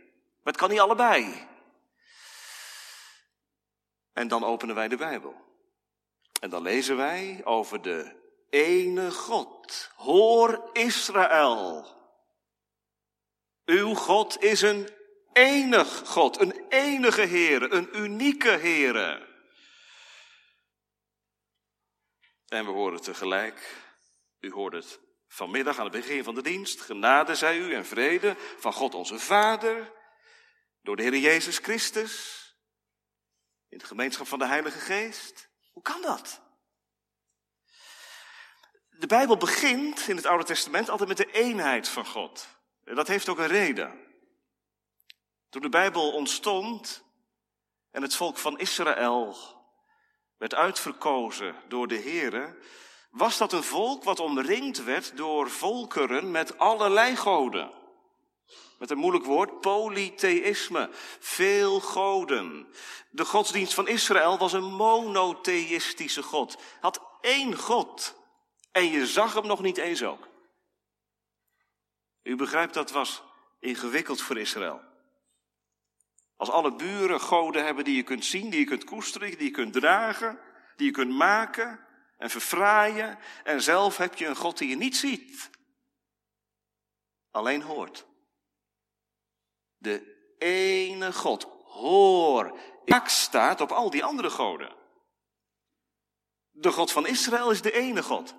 Maar 0.43 0.53
het 0.53 0.57
kan 0.57 0.69
niet 0.69 0.79
allebei. 0.79 1.47
En 4.13 4.27
dan 4.27 4.43
openen 4.43 4.75
wij 4.75 4.87
de 4.87 4.97
Bijbel. 4.97 5.35
En 6.39 6.49
dan 6.49 6.61
lezen 6.61 6.97
wij 6.97 7.41
over 7.43 7.81
de 7.81 8.21
ene 8.49 9.11
God. 9.11 9.91
Hoor 9.95 10.69
Israël. 10.73 11.87
Uw 13.65 13.93
God 13.93 14.41
is 14.41 14.61
een 14.61 14.89
enig 15.33 16.01
God, 16.05 16.39
een 16.39 16.65
enige 16.69 17.25
Heere, 17.25 17.71
een 17.71 17.97
unieke 17.97 18.49
Heere. 18.49 19.31
En 22.47 22.65
we 22.65 22.71
horen 22.71 23.01
tegelijk, 23.01 23.83
u 24.39 24.51
hoort 24.51 24.73
het 24.73 24.99
vanmiddag 25.27 25.77
aan 25.77 25.83
het 25.83 25.93
begin 25.93 26.23
van 26.23 26.35
de 26.35 26.41
dienst, 26.41 26.81
genade 26.81 27.35
zij 27.35 27.57
u 27.57 27.73
en 27.73 27.85
vrede 27.85 28.35
van 28.57 28.73
God 28.73 28.93
onze 28.93 29.19
Vader, 29.19 29.91
door 30.83 30.95
de 30.95 31.03
Heer 31.03 31.17
Jezus 31.17 31.57
Christus, 31.57 32.41
in 33.69 33.77
de 33.77 33.85
gemeenschap 33.85 34.27
van 34.27 34.39
de 34.39 34.45
Heilige 34.45 34.79
Geest. 34.79 35.49
Hoe 35.71 35.83
kan 35.83 36.01
dat? 36.01 36.41
De 38.89 39.07
Bijbel 39.07 39.37
begint 39.37 40.07
in 40.07 40.15
het 40.15 40.25
Oude 40.25 40.43
Testament 40.43 40.89
altijd 40.89 41.09
met 41.09 41.17
de 41.17 41.31
eenheid 41.31 41.89
van 41.89 42.05
God. 42.05 42.47
En 42.83 42.95
dat 42.95 43.07
heeft 43.07 43.29
ook 43.29 43.37
een 43.37 43.47
reden. 43.47 44.01
Toen 45.49 45.61
de 45.61 45.69
Bijbel 45.69 46.11
ontstond 46.11 47.03
en 47.91 48.01
het 48.01 48.15
volk 48.15 48.37
van 48.37 48.59
Israël 48.59 49.37
werd 50.37 50.53
uitverkozen 50.53 51.55
door 51.67 51.87
de 51.87 51.99
Here, 51.99 52.57
was 53.09 53.37
dat 53.37 53.53
een 53.53 53.63
volk 53.63 54.03
wat 54.03 54.19
omringd 54.19 54.83
werd 54.83 55.17
door 55.17 55.49
volkeren 55.49 56.31
met 56.31 56.57
allerlei 56.57 57.15
goden. 57.15 57.82
Met 58.83 58.91
een 58.91 58.97
moeilijk 58.97 59.25
woord, 59.25 59.61
polytheïsme. 59.61 60.89
Veel 61.19 61.79
goden. 61.79 62.67
De 63.09 63.25
godsdienst 63.25 63.73
van 63.73 63.87
Israël 63.87 64.37
was 64.37 64.53
een 64.53 64.73
monotheïstische 64.73 66.23
God. 66.23 66.57
Had 66.79 67.01
één 67.21 67.57
God. 67.57 68.15
En 68.71 68.91
je 68.91 69.07
zag 69.07 69.33
hem 69.33 69.47
nog 69.47 69.61
niet 69.61 69.77
eens 69.77 70.03
ook. 70.03 70.27
U 72.23 72.35
begrijpt, 72.35 72.73
dat 72.73 72.91
was 72.91 73.23
ingewikkeld 73.59 74.21
voor 74.21 74.37
Israël. 74.37 74.81
Als 76.35 76.49
alle 76.49 76.75
buren 76.75 77.21
goden 77.21 77.65
hebben 77.65 77.83
die 77.83 77.95
je 77.95 78.03
kunt 78.03 78.25
zien, 78.25 78.49
die 78.49 78.59
je 78.59 78.65
kunt 78.65 78.83
koesteren, 78.83 79.29
die 79.29 79.43
je 79.43 79.51
kunt 79.51 79.73
dragen, 79.73 80.39
die 80.75 80.85
je 80.85 80.93
kunt 80.93 81.11
maken 81.11 81.79
en 82.17 82.29
verfraaien. 82.29 83.19
En 83.43 83.61
zelf 83.61 83.97
heb 83.97 84.15
je 84.15 84.25
een 84.25 84.35
God 84.35 84.57
die 84.57 84.69
je 84.69 84.77
niet 84.77 84.97
ziet, 84.97 85.49
alleen 87.31 87.61
hoort. 87.61 88.11
De 89.83 90.35
ene 90.37 91.13
God. 91.13 91.47
Hoor, 91.63 92.59
ik 92.85 93.07
staat 93.07 93.61
op 93.61 93.71
al 93.71 93.89
die 93.89 94.03
andere 94.03 94.29
goden. 94.29 94.75
De 96.51 96.71
God 96.71 96.91
van 96.91 97.07
Israël 97.07 97.51
is 97.51 97.61
de 97.61 97.71
ene 97.71 98.03
God. 98.03 98.35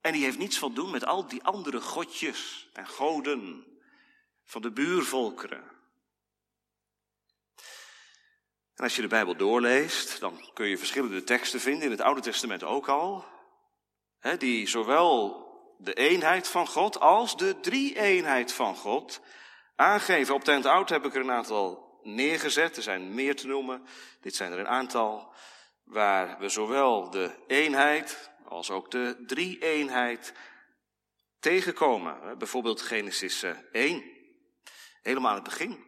En 0.00 0.12
die 0.12 0.24
heeft 0.24 0.38
niets 0.38 0.58
van 0.58 0.74
doen 0.74 0.90
met 0.90 1.04
al 1.04 1.26
die 1.26 1.42
andere 1.42 1.80
godjes 1.80 2.68
en 2.72 2.86
goden 2.86 3.66
van 4.44 4.62
de 4.62 4.70
buurvolkeren. 4.70 5.64
En 8.74 8.84
als 8.84 8.96
je 8.96 9.02
de 9.02 9.08
Bijbel 9.08 9.36
doorleest, 9.36 10.20
dan 10.20 10.50
kun 10.52 10.66
je 10.66 10.78
verschillende 10.78 11.24
teksten 11.24 11.60
vinden, 11.60 11.84
in 11.84 11.90
het 11.90 12.00
Oude 12.00 12.20
Testament 12.20 12.62
ook 12.62 12.88
al, 12.88 13.24
hè, 14.18 14.36
die 14.36 14.68
zowel 14.68 15.44
de 15.78 15.94
eenheid 15.94 16.48
van 16.48 16.66
God 16.66 17.00
als 17.00 17.36
de 17.36 17.60
drie-eenheid 17.60 18.52
van 18.52 18.76
God 18.76 19.20
aangeven. 19.76 20.34
Op 20.34 20.44
Tent 20.44 20.66
Oud 20.66 20.88
heb 20.88 21.04
ik 21.04 21.14
er 21.14 21.20
een 21.20 21.30
aantal 21.30 21.98
neergezet. 22.02 22.76
Er 22.76 22.82
zijn 22.82 23.14
meer 23.14 23.36
te 23.36 23.46
noemen. 23.46 23.86
Dit 24.20 24.34
zijn 24.34 24.52
er 24.52 24.58
een 24.58 24.68
aantal 24.68 25.34
waar 25.84 26.38
we 26.38 26.48
zowel 26.48 27.10
de 27.10 27.44
eenheid 27.46 28.30
als 28.44 28.70
ook 28.70 28.90
de 28.90 29.22
drie-eenheid 29.26 30.32
tegenkomen. 31.38 32.38
Bijvoorbeeld 32.38 32.80
Genesis 32.80 33.42
1, 33.42 33.54
eh, 33.72 34.08
helemaal 35.02 35.30
aan 35.30 35.34
het 35.34 35.44
begin. 35.44 35.84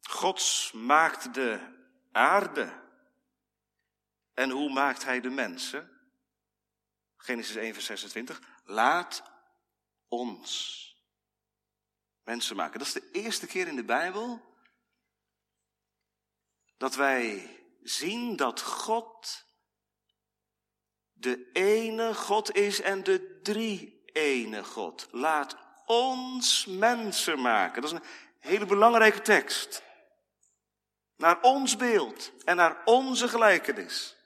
God 0.00 0.70
maakt 0.74 1.34
de 1.34 1.60
aarde. 2.12 2.82
En 4.34 4.50
hoe 4.50 4.72
maakt 4.72 5.04
hij 5.04 5.20
de 5.20 5.30
mensen? 5.30 5.90
Genesis 7.16 7.56
1, 7.56 7.72
vers 7.72 7.86
26. 7.86 8.40
Laat 8.64 9.22
ons 10.08 10.83
mensen 12.24 12.56
maken. 12.56 12.78
Dat 12.78 12.88
is 12.88 12.94
de 12.94 13.10
eerste 13.12 13.46
keer 13.46 13.68
in 13.68 13.76
de 13.76 13.84
Bijbel 13.84 14.52
dat 16.76 16.94
wij 16.94 17.58
zien 17.82 18.36
dat 18.36 18.60
God 18.60 19.44
de 21.12 21.50
ene 21.52 22.14
God 22.14 22.54
is 22.56 22.80
en 22.80 23.02
de 23.02 23.40
drie 23.42 24.02
ene 24.12 24.64
God. 24.64 25.08
Laat 25.10 25.56
ons 25.86 26.66
mensen 26.66 27.40
maken. 27.40 27.82
Dat 27.82 27.92
is 27.92 27.98
een 27.98 28.06
hele 28.38 28.66
belangrijke 28.66 29.20
tekst. 29.20 29.82
Naar 31.16 31.40
ons 31.40 31.76
beeld 31.76 32.32
en 32.44 32.56
naar 32.56 32.82
onze 32.84 33.28
gelijkenis. 33.28 34.16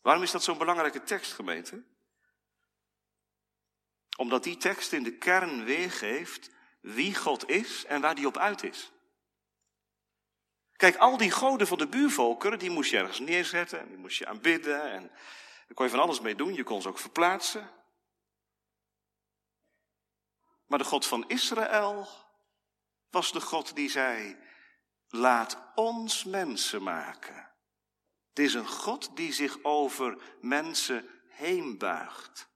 Waarom 0.00 0.22
is 0.22 0.30
dat 0.30 0.42
zo'n 0.42 0.58
belangrijke 0.58 1.02
tekst, 1.02 1.32
gemeente? 1.32 1.84
Omdat 4.16 4.42
die 4.42 4.56
tekst 4.56 4.92
in 4.92 5.02
de 5.02 5.16
kern 5.16 5.64
weergeeft 5.64 6.50
wie 6.80 7.14
God 7.14 7.48
is 7.48 7.84
en 7.84 8.00
waar 8.00 8.14
die 8.14 8.26
op 8.26 8.36
uit 8.36 8.62
is. 8.62 8.92
Kijk, 10.72 10.96
al 10.96 11.16
die 11.16 11.30
goden 11.30 11.66
van 11.66 11.78
de 11.78 11.86
buurvolkeren, 11.86 12.58
die 12.58 12.70
moest 12.70 12.90
je 12.90 12.98
ergens 12.98 13.18
neerzetten 13.18 13.80
en 13.80 13.88
die 13.88 13.96
moest 13.96 14.18
je 14.18 14.26
aanbidden 14.26 14.82
en 14.90 15.08
daar 15.08 15.74
kon 15.74 15.84
je 15.84 15.90
van 15.90 16.00
alles 16.00 16.20
mee 16.20 16.34
doen. 16.34 16.54
Je 16.54 16.62
kon 16.62 16.82
ze 16.82 16.88
ook 16.88 16.98
verplaatsen. 16.98 17.70
Maar 20.66 20.78
de 20.78 20.84
God 20.84 21.06
van 21.06 21.28
Israël 21.28 22.08
was 23.10 23.32
de 23.32 23.40
God 23.40 23.74
die 23.74 23.90
zei, 23.90 24.36
laat 25.08 25.58
ons 25.74 26.24
mensen 26.24 26.82
maken. 26.82 27.50
Het 28.28 28.38
is 28.38 28.54
een 28.54 28.68
God 28.68 29.16
die 29.16 29.32
zich 29.32 29.62
over 29.62 30.36
mensen 30.40 31.08
heen 31.28 31.78
buigt. 31.78 32.48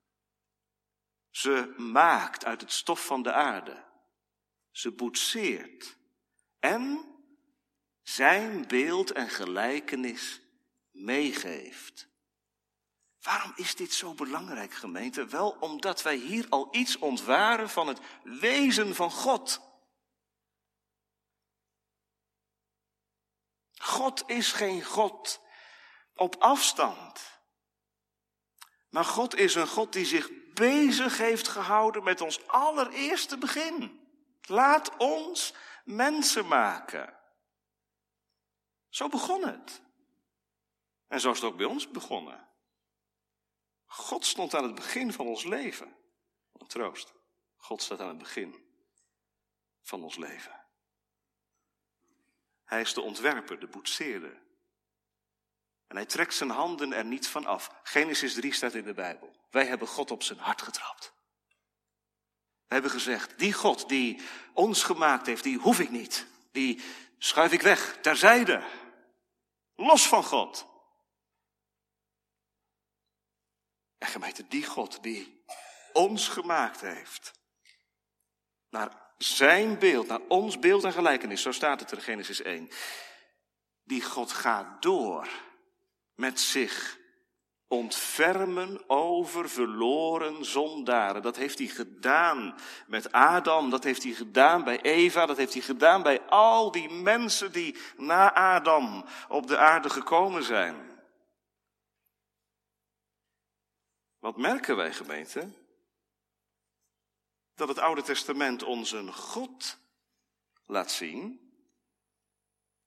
Ze 1.31 1.75
maakt 1.77 2.45
uit 2.45 2.61
het 2.61 2.73
stof 2.73 3.07
van 3.07 3.23
de 3.23 3.33
aarde. 3.33 3.85
Ze 4.73 4.91
boetseert. 4.91 5.97
En 6.59 7.13
zijn 8.03 8.67
beeld 8.67 9.13
en 9.13 9.29
gelijkenis 9.29 10.41
meegeeft. 10.91 12.11
Waarom 13.23 13.53
is 13.57 13.75
dit 13.75 13.93
zo 13.93 14.15
belangrijk, 14.15 14.73
gemeente? 14.73 15.27
Wel 15.27 15.51
omdat 15.51 16.03
wij 16.03 16.17
hier 16.17 16.47
al 16.49 16.69
iets 16.71 16.99
ontwaren 16.99 17.71
van 17.71 17.87
het 17.87 17.99
wezen 18.23 18.95
van 18.95 19.11
God. 19.11 19.61
God 23.77 24.23
is 24.27 24.53
geen 24.53 24.85
God 24.85 25.41
op 26.15 26.37
afstand. 26.37 27.41
Maar 28.89 29.05
God 29.05 29.35
is 29.35 29.55
een 29.55 29.69
God 29.69 29.93
die 29.93 30.07
zich 30.07 30.31
bezig 30.55 31.19
heeft 31.19 31.49
gehouden 31.49 32.05
met 32.05 32.21
ons 32.21 32.47
allereerste 32.47 33.39
begin. 33.39 34.02
Laat 34.47 34.97
ons 34.97 35.55
mensen 35.85 36.47
maken. 36.47 37.19
Zo 38.89 39.09
begon 39.09 39.47
het. 39.47 39.83
En 41.07 41.21
zo 41.21 41.31
is 41.31 41.41
het 41.41 41.51
ook 41.51 41.57
bij 41.57 41.67
ons 41.67 41.91
begonnen. 41.91 42.49
God 43.87 44.27
stond 44.27 44.55
aan 44.55 44.65
het 44.65 44.75
begin 44.75 45.13
van 45.13 45.27
ons 45.27 45.45
leven. 45.45 45.97
Een 46.53 46.67
troost. 46.67 47.13
God 47.57 47.83
staat 47.83 48.01
aan 48.01 48.09
het 48.09 48.19
begin 48.19 48.65
van 49.83 50.03
ons 50.03 50.17
leven. 50.17 50.67
Hij 52.65 52.81
is 52.81 52.95
de 52.95 53.01
ontwerper, 53.01 53.61
de 53.61 53.67
boetseerder. 53.67 54.43
En 55.87 55.97
hij 55.97 56.07
trekt 56.07 56.35
zijn 56.35 56.51
handen 56.51 56.93
er 56.93 57.05
niet 57.05 57.29
van 57.29 57.47
af. 57.47 57.81
Genesis 57.83 58.35
3 58.35 58.53
staat 58.53 58.75
in 58.75 58.85
de 58.85 58.95
Bijbel. 58.95 59.37
Wij 59.51 59.67
hebben 59.67 59.89
God 59.89 60.11
op 60.11 60.23
zijn 60.23 60.39
hart 60.39 60.63
getrapt. 60.63 61.13
We 62.73 62.79
hebben 62.79 63.01
gezegd, 63.01 63.39
die 63.39 63.53
God 63.53 63.89
die 63.89 64.21
ons 64.53 64.83
gemaakt 64.83 65.27
heeft, 65.27 65.43
die 65.43 65.59
hoef 65.59 65.81
ik 65.81 65.91
niet. 65.91 66.27
Die 66.53 66.83
schuif 67.19 67.53
ik 67.53 67.63
weg, 67.63 67.99
terzijde. 68.01 68.63
Los 69.75 70.09
van 70.09 70.25
God. 70.25 70.67
En 73.99 74.09
gemeente, 74.09 74.49
die 74.49 74.67
God 74.67 75.03
die 75.03 75.45
ons 75.93 76.29
gemaakt 76.29 76.81
heeft. 76.81 77.33
Naar 78.71 79.13
zijn 79.19 79.79
beeld, 79.79 80.07
naar 80.07 80.23
ons 80.29 80.59
beeld 80.59 80.85
en 80.85 80.93
gelijkenis. 80.93 81.43
Zo 81.43 81.53
staat 81.53 81.81
het 81.81 81.93
in 81.93 82.01
Genesis 82.01 82.43
1. 82.43 82.71
Die 83.85 84.03
God 84.03 84.33
gaat 84.33 84.83
door 84.83 85.29
met 86.15 86.41
zich 86.41 86.99
ontfermen 87.73 88.89
over 88.89 89.49
verloren 89.49 90.45
zondaren. 90.45 91.23
Dat 91.23 91.37
heeft 91.37 91.59
hij 91.59 91.67
gedaan 91.67 92.55
met 92.87 93.13
Adam, 93.13 93.71
dat 93.71 93.85
heeft 93.85 94.03
hij 94.03 94.13
gedaan 94.13 94.65
bij 94.65 94.81
Eva, 94.81 95.27
dat 95.27 95.37
heeft 95.37 95.53
hij 95.53 95.63
gedaan 95.63 96.03
bij 96.03 96.21
al 96.21 96.71
die 96.71 96.91
mensen 96.91 97.53
die 97.53 97.77
na 97.97 98.35
Adam 98.35 99.05
op 99.29 99.47
de 99.47 99.59
aarde 99.59 99.91
gekomen 99.91 100.43
zijn. 100.43 100.91
Wat 104.19 104.37
merken 104.37 104.77
wij, 104.77 104.93
gemeente? 104.93 105.49
Dat 107.55 107.69
het 107.69 107.79
Oude 107.79 108.03
Testament 108.03 108.63
ons 108.63 108.93
een 108.93 109.13
God 109.13 109.79
laat 110.67 110.91
zien, 110.91 111.53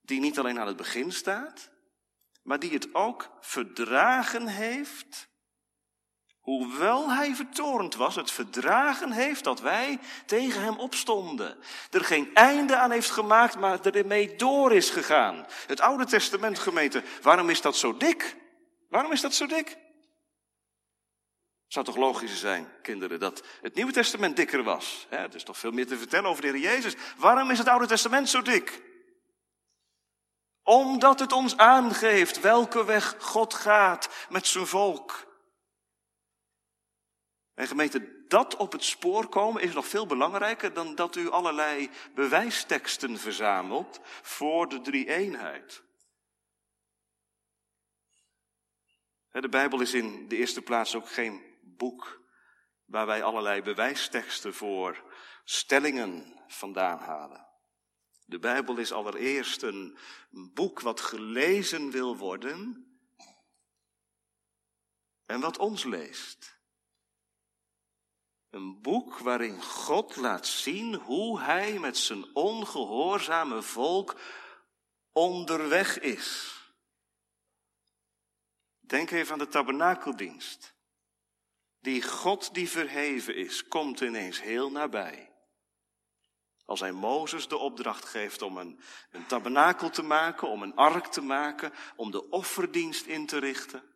die 0.02 0.20
niet 0.20 0.40
alleen 0.40 0.60
aan 0.60 0.68
het 0.68 0.78
begin 0.78 1.12
staat, 1.12 1.74
maar 2.46 2.60
die 2.60 2.72
het 2.72 2.96
ook 2.96 3.30
verdragen 3.40 4.48
heeft, 4.48 5.28
hoewel 6.40 7.12
hij 7.12 7.36
vertorend 7.36 7.96
was, 7.96 8.16
het 8.16 8.32
verdragen 8.32 9.12
heeft 9.12 9.44
dat 9.44 9.62
wij 9.62 10.00
tegen 10.26 10.62
hem 10.62 10.80
opstonden. 10.80 11.58
Er 11.92 12.04
geen 12.04 12.34
einde 12.34 12.78
aan 12.78 12.92
heeft 12.92 13.12
gemaakt, 13.12 13.60
maar 13.60 13.86
er 13.86 13.96
ermee 13.96 14.36
door 14.36 14.74
is 14.74 14.90
gegaan. 14.90 15.46
Het 15.68 15.82
Oude 15.82 16.06
Testament, 16.06 16.60
gemeente, 16.60 17.04
waarom 17.22 17.50
is 17.50 17.62
dat 17.62 17.76
zo 17.76 17.98
dik? 17.98 18.36
Waarom 18.90 19.12
is 19.12 19.22
dat 19.22 19.34
zo 19.34 19.46
dik? 19.46 19.78
Zou 21.68 21.86
toch 21.86 21.96
logisch 21.96 22.40
zijn, 22.40 22.68
kinderen, 22.82 23.20
dat 23.20 23.44
het 23.62 23.76
Nieuwe 23.76 23.92
Testament 23.92 24.36
dikker 24.36 24.64
was? 24.64 25.08
Het 25.10 25.36
is 25.36 25.44
toch 25.44 25.58
veel 25.58 25.72
meer 25.72 25.88
te 25.88 25.98
vertellen 25.98 26.30
over 26.30 26.42
de 26.42 26.48
Heer 26.48 26.60
Jezus. 26.60 26.96
Waarom 27.18 27.52
is 27.52 27.58
het 27.58 27.68
Oude 27.68 27.88
Testament 27.88 28.30
zo 28.30 28.42
dik? 28.42 28.85
Omdat 30.66 31.20
het 31.20 31.32
ons 31.32 31.58
aangeeft 31.58 32.40
welke 32.40 32.86
weg 32.86 33.16
God 33.20 33.54
gaat 33.54 34.26
met 34.30 34.48
zijn 34.48 34.68
volk. 34.68 35.34
En 37.54 37.68
gemeente, 37.68 38.26
dat 38.28 38.56
op 38.56 38.72
het 38.72 38.84
spoor 38.84 39.28
komen 39.28 39.62
is 39.62 39.74
nog 39.74 39.88
veel 39.88 40.06
belangrijker 40.06 40.74
dan 40.74 40.96
dat 40.96 41.16
u 41.16 41.30
allerlei 41.30 41.90
bewijsteksten 42.16 43.18
verzamelt 43.18 44.00
voor 44.22 44.70
de 44.70 44.82
drie 44.82 45.10
eenheid. 45.10 45.84
De 49.32 49.50
Bijbel 49.50 49.82
is 49.82 49.94
in 49.94 50.28
de 50.28 50.36
eerste 50.36 50.62
plaats 50.62 50.96
ook 50.96 51.10
geen 51.10 51.44
boek 51.62 52.22
waar 52.86 53.06
wij 53.06 53.24
allerlei 53.24 53.62
bewijsteksten 53.62 54.54
voor 54.54 55.04
stellingen 55.44 56.44
vandaan 56.48 57.00
halen. 57.00 57.45
De 58.26 58.40
Bijbel 58.40 58.78
is 58.78 58.92
allereerst 58.92 59.62
een 59.62 59.98
boek 60.30 60.80
wat 60.80 61.02
gelezen 61.02 61.92
wil 61.92 62.18
worden 62.18 62.90
en 65.26 65.40
wat 65.40 65.58
ons 65.58 65.84
leest. 65.84 66.60
Een 68.50 68.82
boek 68.82 69.18
waarin 69.18 69.62
God 69.62 70.16
laat 70.16 70.48
zien 70.48 70.94
hoe 70.94 71.40
hij 71.40 71.80
met 71.80 71.98
zijn 71.98 72.36
ongehoorzame 72.36 73.62
volk 73.62 74.20
onderweg 75.12 76.00
is. 76.00 76.54
Denk 78.80 79.12
even 79.12 79.34
aan 79.34 79.40
de 79.40 79.48
tabernakeldienst. 79.48 80.76
Die 81.80 82.02
God 82.02 82.54
die 82.54 82.70
verheven 82.70 83.36
is, 83.36 83.68
komt 83.68 84.00
ineens 84.00 84.42
heel 84.42 84.72
nabij. 84.72 85.35
Als 86.66 86.80
hij 86.80 86.92
Mozes 86.92 87.48
de 87.48 87.58
opdracht 87.58 88.06
geeft 88.06 88.42
om 88.42 88.58
een, 88.58 88.80
een 89.12 89.26
tabernakel 89.26 89.90
te 89.90 90.02
maken, 90.02 90.48
om 90.48 90.62
een 90.62 90.76
ark 90.76 91.06
te 91.06 91.22
maken, 91.22 91.74
om 91.96 92.12
de 92.12 92.30
offerdienst 92.30 93.06
in 93.06 93.26
te 93.26 93.38
richten. 93.38 93.96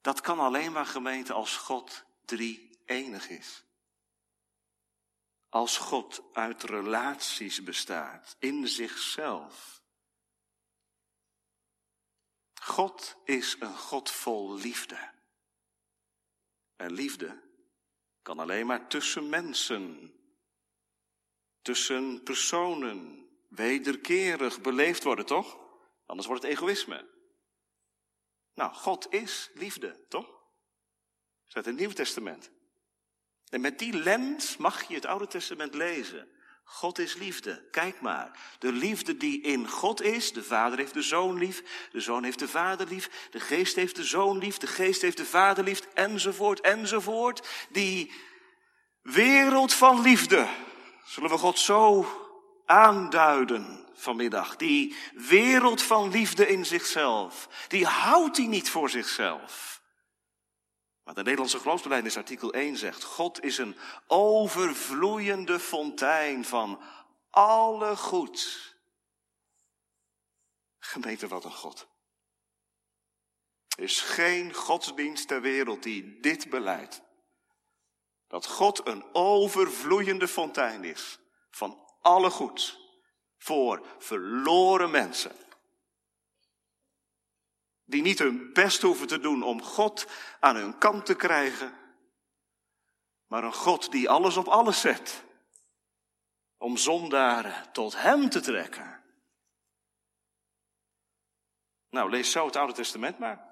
Dat 0.00 0.20
kan 0.20 0.38
alleen 0.38 0.72
maar 0.72 0.86
gemeente 0.86 1.32
als 1.32 1.56
God 1.56 2.04
drie 2.24 2.82
enig 2.84 3.28
is. 3.28 3.64
Als 5.48 5.76
God 5.76 6.22
uit 6.32 6.62
relaties 6.62 7.62
bestaat, 7.62 8.36
in 8.38 8.68
zichzelf. 8.68 9.82
God 12.60 13.16
is 13.24 13.56
een 13.60 13.76
God 13.76 14.10
vol 14.10 14.54
liefde. 14.54 15.10
En 16.76 16.92
liefde 16.92 17.49
kan 18.22 18.38
alleen 18.38 18.66
maar 18.66 18.88
tussen 18.88 19.28
mensen, 19.28 20.14
tussen 21.62 22.22
personen, 22.22 23.28
wederkerig 23.48 24.60
beleefd 24.60 25.02
worden, 25.02 25.26
toch? 25.26 25.58
Anders 26.06 26.28
wordt 26.28 26.42
het 26.42 26.52
egoïsme. 26.52 27.08
Nou, 28.54 28.74
God 28.74 29.12
is 29.12 29.50
liefde, 29.54 30.06
toch? 30.08 30.40
Dat 31.46 31.64
het 31.64 31.76
Nieuwe 31.76 31.94
Testament. 31.94 32.50
En 33.48 33.60
met 33.60 33.78
die 33.78 33.92
lens 33.92 34.56
mag 34.56 34.88
je 34.88 34.94
het 34.94 35.06
Oude 35.06 35.26
Testament 35.26 35.74
lezen. 35.74 36.28
God 36.72 36.98
is 36.98 37.14
liefde. 37.14 37.62
Kijk 37.70 38.00
maar. 38.00 38.30
De 38.58 38.72
liefde 38.72 39.16
die 39.16 39.40
in 39.40 39.68
God 39.68 40.02
is. 40.02 40.32
De 40.32 40.42
Vader 40.42 40.78
heeft 40.78 40.94
de 40.94 41.02
Zoon 41.02 41.38
lief. 41.38 41.88
De 41.92 42.00
Zoon 42.00 42.24
heeft 42.24 42.38
de 42.38 42.48
Vader 42.48 42.86
lief. 42.88 43.28
De 43.30 43.40
Geest 43.40 43.76
heeft 43.76 43.96
de 43.96 44.04
Zoon 44.04 44.38
lief. 44.38 44.58
De 44.58 44.66
Geest 44.66 45.02
heeft 45.02 45.16
de 45.16 45.24
Vader 45.24 45.64
lief. 45.64 45.80
Enzovoort, 45.94 46.60
enzovoort. 46.60 47.48
Die 47.68 48.12
wereld 49.02 49.72
van 49.72 50.00
liefde. 50.00 50.46
Zullen 51.04 51.30
we 51.30 51.38
God 51.38 51.58
zo 51.58 52.06
aanduiden 52.66 53.86
vanmiddag? 53.94 54.56
Die 54.56 54.96
wereld 55.14 55.82
van 55.82 56.10
liefde 56.10 56.48
in 56.48 56.66
zichzelf. 56.66 57.48
Die 57.68 57.86
houdt 57.86 58.36
hij 58.36 58.46
niet 58.46 58.70
voor 58.70 58.90
zichzelf. 58.90 59.79
De 61.14 61.22
Nederlandse 61.22 61.58
geloofsbeleidnis 61.58 62.16
artikel 62.16 62.52
1 62.52 62.76
zegt, 62.76 63.04
God 63.04 63.42
is 63.42 63.58
een 63.58 63.76
overvloeiende 64.06 65.60
fontein 65.60 66.44
van 66.44 66.82
alle 67.30 67.96
goed. 67.96 68.74
Gemeente, 70.78 71.28
wat 71.28 71.44
een 71.44 71.52
God. 71.52 71.88
Er 73.76 73.82
is 73.82 74.00
geen 74.00 74.54
godsdienst 74.54 75.28
ter 75.28 75.40
wereld 75.40 75.82
die 75.82 76.20
dit 76.20 76.50
beleidt. 76.50 77.02
Dat 78.26 78.46
God 78.46 78.86
een 78.86 79.04
overvloeiende 79.12 80.28
fontein 80.28 80.84
is 80.84 81.18
van 81.50 81.84
alle 82.00 82.30
goed 82.30 82.78
voor 83.38 83.86
verloren 83.98 84.90
mensen 84.90 85.32
die 87.90 88.02
niet 88.02 88.18
hun 88.18 88.52
best 88.52 88.82
hoeven 88.82 89.06
te 89.06 89.20
doen 89.20 89.42
om 89.42 89.62
God 89.62 90.06
aan 90.40 90.56
hun 90.56 90.78
kant 90.78 91.06
te 91.06 91.14
krijgen, 91.14 91.72
maar 93.26 93.44
een 93.44 93.54
God 93.54 93.90
die 93.90 94.08
alles 94.08 94.36
op 94.36 94.48
alles 94.48 94.80
zet 94.80 95.24
om 96.58 96.76
zondaren 96.76 97.72
tot 97.72 98.00
Hem 98.00 98.28
te 98.28 98.40
trekken. 98.40 99.02
Nou, 101.90 102.10
lees 102.10 102.30
zo 102.30 102.46
het 102.46 102.56
Oude 102.56 102.72
Testament 102.72 103.18
maar. 103.18 103.48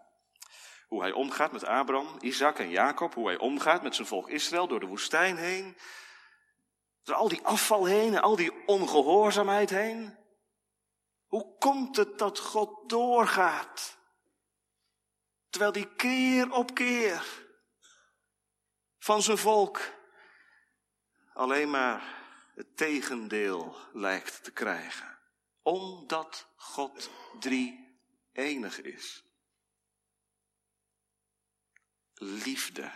Hoe 0.89 1.01
hij 1.01 1.13
omgaat 1.13 1.53
met 1.53 1.65
Abraham, 1.65 2.17
Isaac 2.21 2.59
en 2.59 2.71
Jacob. 2.71 3.15
Hoe 3.15 3.27
hij 3.27 3.39
omgaat 3.39 3.83
met 3.83 3.95
zijn 3.95 4.07
volk 4.07 4.29
Israël 4.29 4.69
door 4.69 4.81
de 4.81 4.87
woestijn 4.87 5.37
heen. 5.37 5.77
Door 7.03 7.15
al 7.15 7.29
die 7.29 7.45
afval 7.45 7.85
heen 7.85 8.15
en 8.15 8.23
al 8.23 8.37
die 8.37 8.67
ongehoorzaamheid 8.67 9.71
heen. 9.71 10.17
Hoe 11.27 11.57
komt 11.59 11.97
het 11.97 12.19
dat 12.19 12.39
God 12.39 12.89
doorgaat? 12.89 13.98
Terwijl 15.51 15.73
die 15.73 15.95
keer 15.95 16.53
op 16.53 16.75
keer 16.75 17.47
van 18.99 19.23
zijn 19.23 19.39
volk 19.39 19.81
alleen 21.33 21.71
maar 21.71 22.17
het 22.55 22.77
tegendeel 22.77 23.77
lijkt 23.93 24.45
te 24.45 24.51
krijgen. 24.51 25.19
Omdat 25.63 26.47
God 26.57 27.11
drie 27.39 27.99
enig 28.33 28.81
is. 28.81 29.25
Liefde. 32.15 32.91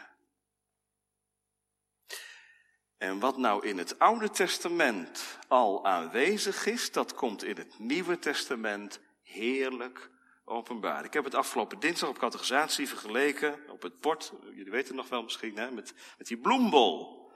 En 2.96 3.18
wat 3.18 3.36
nou 3.36 3.66
in 3.66 3.78
het 3.78 3.98
Oude 3.98 4.30
Testament 4.30 5.38
al 5.48 5.86
aanwezig 5.86 6.66
is, 6.66 6.92
dat 6.92 7.14
komt 7.14 7.44
in 7.44 7.56
het 7.56 7.78
Nieuwe 7.78 8.18
Testament 8.18 9.00
heerlijk 9.22 10.10
openbaar. 10.44 11.04
Ik 11.04 11.12
heb 11.12 11.24
het 11.24 11.34
afgelopen 11.34 11.80
dinsdag 11.80 12.08
op 12.08 12.18
categorisatie 12.18 12.88
vergeleken, 12.88 13.70
op 13.70 13.82
het 13.82 14.00
bord, 14.00 14.32
jullie 14.54 14.70
weten 14.70 14.94
nog 14.94 15.08
wel 15.08 15.22
misschien, 15.22 15.56
hè, 15.56 15.70
met, 15.70 15.94
met 16.18 16.26
die 16.26 16.38
bloembol. 16.38 17.30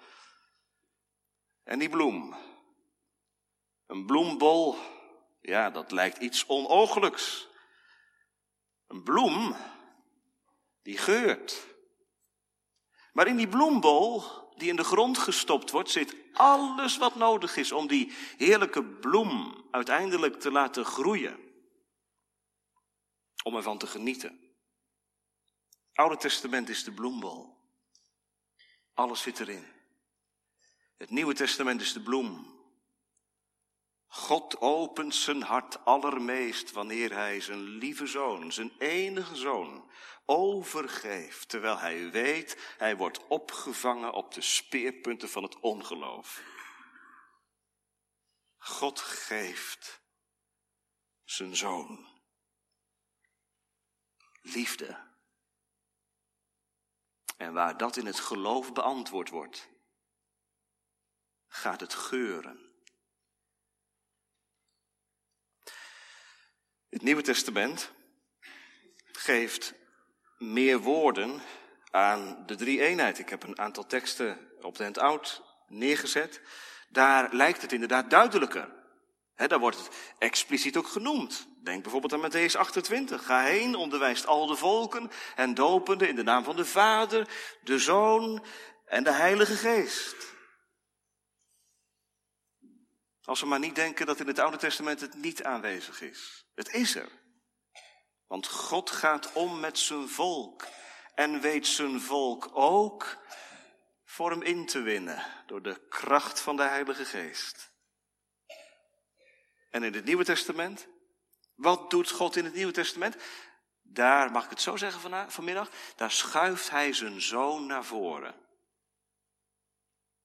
En 1.65 1.79
die 1.79 1.89
bloem. 1.89 2.35
Een 3.87 4.07
bloembol, 4.07 4.77
ja, 5.41 5.71
dat 5.71 5.91
lijkt 5.91 6.19
iets 6.19 6.47
onogelijks. 6.47 7.49
Een 8.87 9.03
bloem, 9.03 9.57
die 10.83 10.99
geurt. 10.99 11.75
Maar 13.13 13.27
in 13.27 13.37
die 13.37 13.49
bloembol, 13.49 14.25
die 14.57 14.69
in 14.69 14.77
de 14.77 14.85
grond 14.85 15.19
gestopt 15.19 15.71
wordt, 15.71 15.91
zit 15.91 16.15
alles 16.33 16.97
wat 16.97 17.15
nodig 17.15 17.57
is 17.57 17.73
om 17.73 17.87
die 17.87 18.13
heerlijke 18.37 18.85
bloem 18.85 19.67
uiteindelijk 19.71 20.41
te 20.41 20.51
laten 20.51 20.85
groeien. 20.85 21.46
Om 23.47 23.57
ervan 23.57 23.79
te 23.79 23.87
genieten. 23.87 24.55
Het 25.89 25.97
Oude 25.97 26.17
Testament 26.17 26.69
is 26.69 26.85
de 26.85 26.93
bloembol. 26.93 27.57
Alles 28.95 29.23
zit 29.23 29.41
erin. 29.41 29.67
Het 30.97 31.11
Nieuwe 31.11 31.35
Testament 31.35 31.81
is 31.81 31.93
de 31.93 32.03
bloem. 32.03 32.55
God 34.07 34.61
opent 34.61 35.15
zijn 35.15 35.43
hart 35.43 35.85
allermeest 35.85 36.73
wanneer 36.73 37.13
hij 37.13 37.41
zijn 37.41 37.63
lieve 37.63 38.07
zoon, 38.07 38.53
zijn 38.53 38.73
enige 38.79 39.37
zoon, 39.37 39.91
overgeeft, 40.25 41.49
terwijl 41.49 41.79
hij 41.79 42.11
weet, 42.11 42.75
hij 42.79 42.97
wordt 42.97 43.27
opgevangen 43.27 44.13
op 44.13 44.35
de 44.35 44.41
speerpunten 44.41 45.29
van 45.29 45.43
het 45.43 45.61
ongeloof. 45.61 46.43
God 48.57 49.01
geeft 49.01 50.01
zijn 51.25 51.57
zoon. 51.57 52.16
Liefde. 54.55 55.05
En 57.37 57.53
waar 57.53 57.77
dat 57.77 57.97
in 57.97 58.07
het 58.07 58.21
geloof 58.21 58.73
beantwoord 58.73 59.29
wordt, 59.29 59.69
gaat 61.47 61.81
het 61.81 61.95
geuren. 61.95 62.67
Het 66.89 67.03
Nieuwe 67.03 67.23
Testament 67.23 67.93
geeft 69.13 69.75
meer 70.39 70.79
woorden 70.79 71.41
aan 71.91 72.47
de 72.47 72.55
drie 72.55 72.81
eenheid. 72.81 73.19
Ik 73.19 73.29
heb 73.29 73.43
een 73.43 73.59
aantal 73.59 73.87
teksten 73.87 74.51
op 74.61 74.77
de 74.77 74.83
hand 74.83 74.99
oud 74.99 75.43
neergezet. 75.67 76.41
Daar 76.89 77.35
lijkt 77.35 77.63
het 77.63 77.73
inderdaad 77.73 78.11
duidelijker. 78.11 78.76
He, 79.37 79.47
daar 79.47 79.59
wordt 79.59 79.77
het 79.77 79.91
expliciet 80.19 80.77
ook 80.77 80.87
genoemd. 80.87 81.49
Denk 81.63 81.83
bijvoorbeeld 81.83 82.13
aan 82.13 82.31
Matthäus 82.31 82.57
28. 82.57 83.25
Ga 83.25 83.43
heen, 83.43 83.75
onderwijst 83.75 84.27
al 84.27 84.47
de 84.47 84.57
volken 84.57 85.11
en 85.35 85.55
dopende 85.55 86.09
in 86.09 86.15
de 86.15 86.23
naam 86.23 86.45
van 86.45 86.57
de 86.57 86.65
Vader, 86.65 87.29
de 87.63 87.79
Zoon 87.79 88.45
en 88.85 89.05
de 89.05 89.13
Heilige 89.13 89.55
Geest. 89.55 90.35
Als 93.23 93.41
we 93.41 93.47
maar 93.47 93.59
niet 93.59 93.75
denken 93.75 94.07
dat 94.07 94.21
in 94.21 94.27
het 94.27 94.39
Oude 94.39 94.57
Testament 94.57 95.01
het 95.01 95.15
niet 95.15 95.45
aanwezig 95.45 96.01
is. 96.01 96.47
Het 96.55 96.73
is 96.73 96.95
er. 96.95 97.09
Want 98.27 98.47
God 98.47 98.91
gaat 98.91 99.33
om 99.33 99.61
met 99.61 99.79
zijn 99.79 100.09
volk 100.09 100.67
en 101.15 101.41
weet 101.41 101.67
zijn 101.67 102.01
volk 102.01 102.51
ook 102.53 103.19
voor 104.05 104.31
hem 104.31 104.43
in 104.43 104.67
te 104.67 104.81
winnen 104.81 105.23
door 105.47 105.63
de 105.63 105.87
kracht 105.89 106.41
van 106.41 106.57
de 106.57 106.63
Heilige 106.63 107.05
Geest. 107.05 107.75
En 109.77 109.83
in 109.83 109.95
het 109.95 110.05
Nieuwe 110.05 110.25
Testament, 110.25 110.89
wat 111.55 111.91
doet 111.91 112.11
God 112.11 112.37
in 112.37 112.45
het 112.45 112.55
Nieuwe 112.55 112.73
Testament? 112.73 113.17
Daar, 113.83 114.31
mag 114.31 114.45
ik 114.45 114.51
het 114.51 114.61
zo 114.61 114.77
zeggen 114.77 115.31
vanmiddag, 115.31 115.71
daar 115.97 116.11
schuift 116.11 116.71
hij 116.71 116.93
zijn 116.93 117.21
zoon 117.21 117.67
naar 117.67 117.85
voren. 117.85 118.35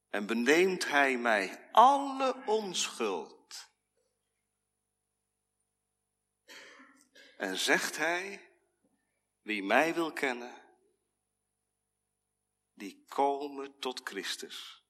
En 0.09 0.25
beneemt 0.25 0.87
hij 0.87 1.17
mij 1.17 1.69
alle 1.71 2.35
onschuld. 2.45 3.69
En 7.37 7.57
zegt 7.57 7.97
hij, 7.97 8.49
wie 9.41 9.63
mij 9.63 9.93
wil 9.93 10.13
kennen, 10.13 10.53
die 12.73 13.05
komen 13.07 13.79
tot 13.79 14.01
Christus. 14.03 14.83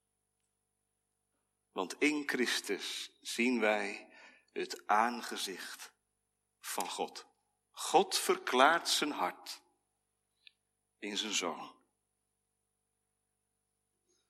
Want 1.71 1.95
in 1.99 2.23
Christus 2.29 3.11
zien 3.21 3.59
wij 3.59 4.09
het 4.51 4.87
aangezicht 4.87 5.91
van 6.59 6.89
God. 6.89 7.25
God 7.71 8.17
verklaart 8.17 8.89
zijn 8.89 9.11
hart 9.11 9.61
in 10.99 11.17
zijn 11.17 11.33
zoon. 11.33 11.75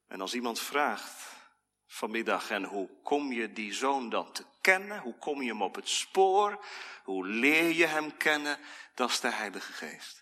En 0.08 0.22
als 0.22 0.34
iemand 0.34 0.60
vraagt 0.60 1.40
vanmiddag, 1.86 2.50
en 2.50 2.64
hoe 2.64 2.90
kom 3.04 3.32
je 3.32 3.54
die 3.54 3.74
zoon 3.74 4.10
dan 4.10 4.32
te 4.32 4.46
kennen? 4.62 5.00
Hoe 5.00 5.18
kom 5.18 5.42
je 5.42 5.50
hem 5.50 5.62
op 5.62 5.76
het 5.76 5.90
spoor? 5.90 6.66
Hoe 7.04 7.28
leer 7.28 7.70
je 7.70 7.86
hem 7.86 8.18
kennen? 8.18 8.60
Dat 8.96 9.10
is 9.10 9.20
de 9.20 9.32
Heilige 9.32 9.74
Geest. 9.74 10.21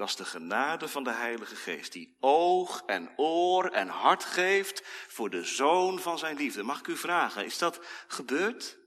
Dat 0.00 0.08
is 0.08 0.16
de 0.16 0.24
genade 0.24 0.88
van 0.88 1.04
de 1.04 1.12
Heilige 1.12 1.56
Geest, 1.56 1.92
die 1.92 2.16
oog 2.20 2.82
en 2.86 3.12
oor 3.16 3.64
en 3.64 3.88
hart 3.88 4.24
geeft 4.24 4.82
voor 4.84 5.30
de 5.30 5.44
zoon 5.44 6.00
van 6.00 6.18
zijn 6.18 6.36
liefde. 6.36 6.62
Mag 6.62 6.78
ik 6.78 6.86
u 6.86 6.96
vragen, 6.96 7.44
is 7.44 7.58
dat 7.58 7.80
gebeurd? 8.06 8.78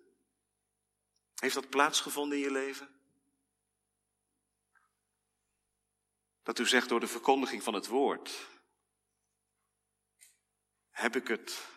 Heeft 1.36 1.54
dat 1.54 1.69
plaatsgevonden 1.69 2.38
in 2.38 2.43
je 2.43 2.52
leven? 2.52 2.89
Dat 6.43 6.60
u 6.60 6.67
zegt 6.67 6.89
door 6.89 6.99
de 6.99 7.08
verkondiging 7.08 7.63
van 7.63 7.73
het 7.73 7.88
woord, 7.88 8.47
heb 10.89 11.15
ik 11.15 11.28
het 11.28 11.67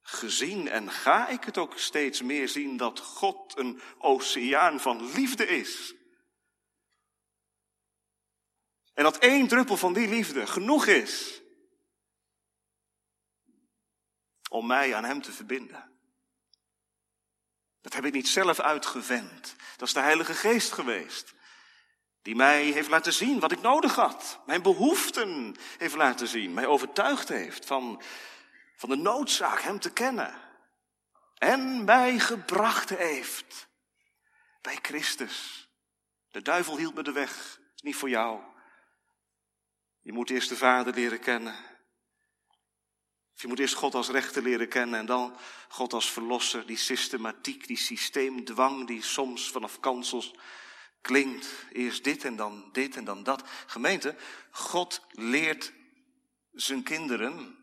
gezien 0.00 0.68
en 0.68 0.90
ga 0.90 1.28
ik 1.28 1.44
het 1.44 1.58
ook 1.58 1.78
steeds 1.78 2.22
meer 2.22 2.48
zien 2.48 2.76
dat 2.76 3.00
God 3.00 3.58
een 3.58 3.80
oceaan 3.98 4.80
van 4.80 5.12
liefde 5.12 5.46
is. 5.46 5.96
En 8.98 9.04
dat 9.04 9.18
één 9.18 9.48
druppel 9.48 9.76
van 9.76 9.92
die 9.92 10.08
liefde 10.08 10.46
genoeg 10.46 10.86
is 10.86 11.42
om 14.50 14.66
mij 14.66 14.94
aan 14.94 15.04
Hem 15.04 15.22
te 15.22 15.32
verbinden. 15.32 15.98
Dat 17.80 17.92
heb 17.92 18.04
ik 18.04 18.12
niet 18.12 18.28
zelf 18.28 18.60
uitgevend. 18.60 19.54
Dat 19.76 19.88
is 19.88 19.94
de 19.94 20.00
Heilige 20.00 20.34
Geest 20.34 20.72
geweest. 20.72 21.34
Die 22.22 22.34
mij 22.34 22.64
heeft 22.64 22.88
laten 22.88 23.12
zien 23.12 23.40
wat 23.40 23.52
ik 23.52 23.60
nodig 23.60 23.94
had. 23.94 24.40
Mijn 24.46 24.62
behoeften 24.62 25.56
heeft 25.76 25.94
laten 25.94 26.28
zien. 26.28 26.54
Mij 26.54 26.66
overtuigd 26.66 27.28
heeft 27.28 27.66
van, 27.66 28.02
van 28.76 28.88
de 28.88 28.96
noodzaak 28.96 29.60
Hem 29.60 29.80
te 29.80 29.92
kennen. 29.92 30.34
En 31.34 31.84
mij 31.84 32.18
gebracht 32.18 32.88
heeft 32.88 33.68
bij 34.60 34.78
Christus. 34.82 35.68
De 36.30 36.42
duivel 36.42 36.76
hield 36.76 36.94
me 36.94 37.02
de 37.02 37.12
weg. 37.12 37.60
niet 37.82 37.96
voor 37.96 38.08
jou. 38.08 38.56
Je 40.02 40.12
moet 40.12 40.30
eerst 40.30 40.48
de 40.48 40.56
Vader 40.56 40.94
leren 40.94 41.20
kennen. 41.20 41.54
Je 43.34 43.48
moet 43.48 43.58
eerst 43.58 43.74
God 43.74 43.94
als 43.94 44.08
rechter 44.08 44.42
leren 44.42 44.68
kennen 44.68 44.98
en 44.98 45.06
dan 45.06 45.36
God 45.68 45.92
als 45.92 46.10
verlosser. 46.10 46.66
Die 46.66 46.76
systematiek, 46.76 47.66
die 47.66 47.76
systeemdwang 47.76 48.86
die 48.86 49.02
soms 49.02 49.50
vanaf 49.50 49.80
kansels 49.80 50.34
klinkt. 51.00 51.48
Eerst 51.72 52.04
dit 52.04 52.24
en 52.24 52.36
dan 52.36 52.68
dit 52.72 52.96
en 52.96 53.04
dan 53.04 53.22
dat. 53.22 53.42
Gemeente, 53.66 54.16
God 54.50 55.06
leert 55.10 55.72
zijn 56.52 56.82
kinderen 56.82 57.58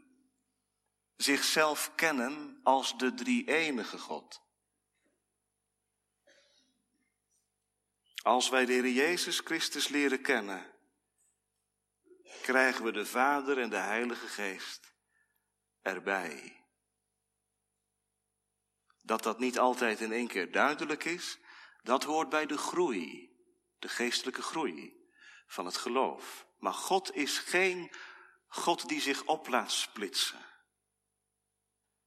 zichzelf 1.16 1.92
kennen 1.96 2.60
als 2.64 2.98
de 2.98 3.14
drie 3.14 3.48
enige 3.48 3.98
God. 3.98 4.42
Als 8.22 8.50
wij 8.50 8.66
de 8.66 8.74
Heer 8.74 8.90
Jezus 8.90 9.40
Christus 9.40 9.88
leren 9.88 10.22
kennen, 10.22 10.75
krijgen 12.42 12.84
we 12.84 12.92
de 12.92 13.06
Vader 13.06 13.60
en 13.60 13.70
de 13.70 13.76
Heilige 13.76 14.28
Geest 14.28 14.94
erbij. 15.82 16.64
Dat 19.02 19.24
dat 19.24 19.40
niet 19.40 19.60
altijd 19.60 20.02
in 20.02 20.12
één 20.12 20.28
keer 20.28 20.52
duidelijk 20.52 21.04
is, 21.04 21.38
dat 21.84 22.04
hoort 22.04 22.30
bij 22.30 22.46
de 22.46 22.58
groei, 22.58 23.30
de 23.80 23.90
geestelijke 23.90 24.42
groei 24.42 25.10
van 25.48 25.66
het 25.66 25.78
geloof. 25.78 26.48
Maar 26.58 26.74
God 26.74 27.16
is 27.16 27.38
geen 27.38 27.92
God 28.48 28.88
die 28.88 29.02
zich 29.02 29.24
op 29.24 29.48
laat 29.48 29.72
splitsen. 29.72 30.46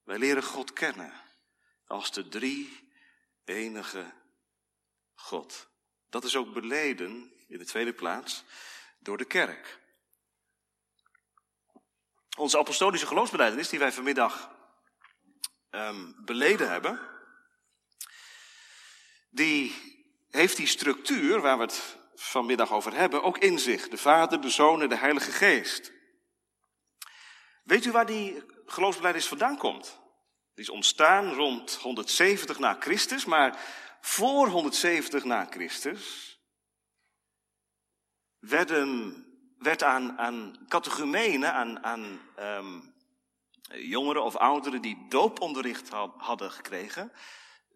Wij 0.02 0.18
leren 0.18 0.42
God 0.42 0.72
kennen 0.72 1.12
als 1.86 2.12
de 2.12 2.28
drie 2.28 2.90
enige 3.44 4.12
God. 5.14 5.68
Dat 6.08 6.24
is 6.24 6.36
ook 6.36 6.52
beleden, 6.52 7.32
in 7.48 7.58
de 7.58 7.64
tweede 7.64 7.92
plaats, 7.92 8.44
door 8.98 9.16
de 9.16 9.24
kerk. 9.24 9.78
Onze 12.38 12.58
apostolische 12.58 13.06
geloofsbelijdenis, 13.06 13.68
die 13.68 13.78
wij 13.78 13.92
vanmiddag 13.92 14.50
um, 15.70 16.14
beleden 16.24 16.70
hebben, 16.70 17.00
die 19.30 19.74
heeft 20.30 20.56
die 20.56 20.66
structuur 20.66 21.40
waar 21.40 21.56
we 21.56 21.64
het 21.64 21.96
vanmiddag 22.14 22.72
over 22.72 22.92
hebben 22.92 23.22
ook 23.22 23.38
in 23.38 23.58
zich. 23.58 23.88
De 23.88 23.96
Vader, 23.96 24.40
de 24.40 24.50
Zoon 24.50 24.82
en 24.82 24.88
de 24.88 24.96
Heilige 24.96 25.30
Geest. 25.30 25.92
Weet 27.64 27.84
u 27.84 27.90
waar 27.90 28.06
die 28.06 28.42
geloofsbelijdenis 28.66 29.28
vandaan 29.28 29.56
komt? 29.56 30.00
Die 30.54 30.64
is 30.64 30.70
ontstaan 30.70 31.32
rond 31.32 31.74
170 31.74 32.58
na 32.58 32.76
Christus, 32.80 33.24
maar 33.24 33.60
voor 34.00 34.48
170 34.48 35.24
na 35.24 35.46
Christus 35.50 36.38
werden, 38.38 39.24
werd 39.58 39.82
aan, 39.82 40.18
aan 40.18 40.56
catechumenen, 40.68 41.52
aan, 41.52 41.84
aan 41.84 42.20
um, 42.38 42.94
jongeren 43.72 44.22
of 44.22 44.36
ouderen 44.36 44.82
die 44.82 45.06
dooponderricht 45.08 45.88
hadden 46.16 46.50
gekregen, 46.50 47.12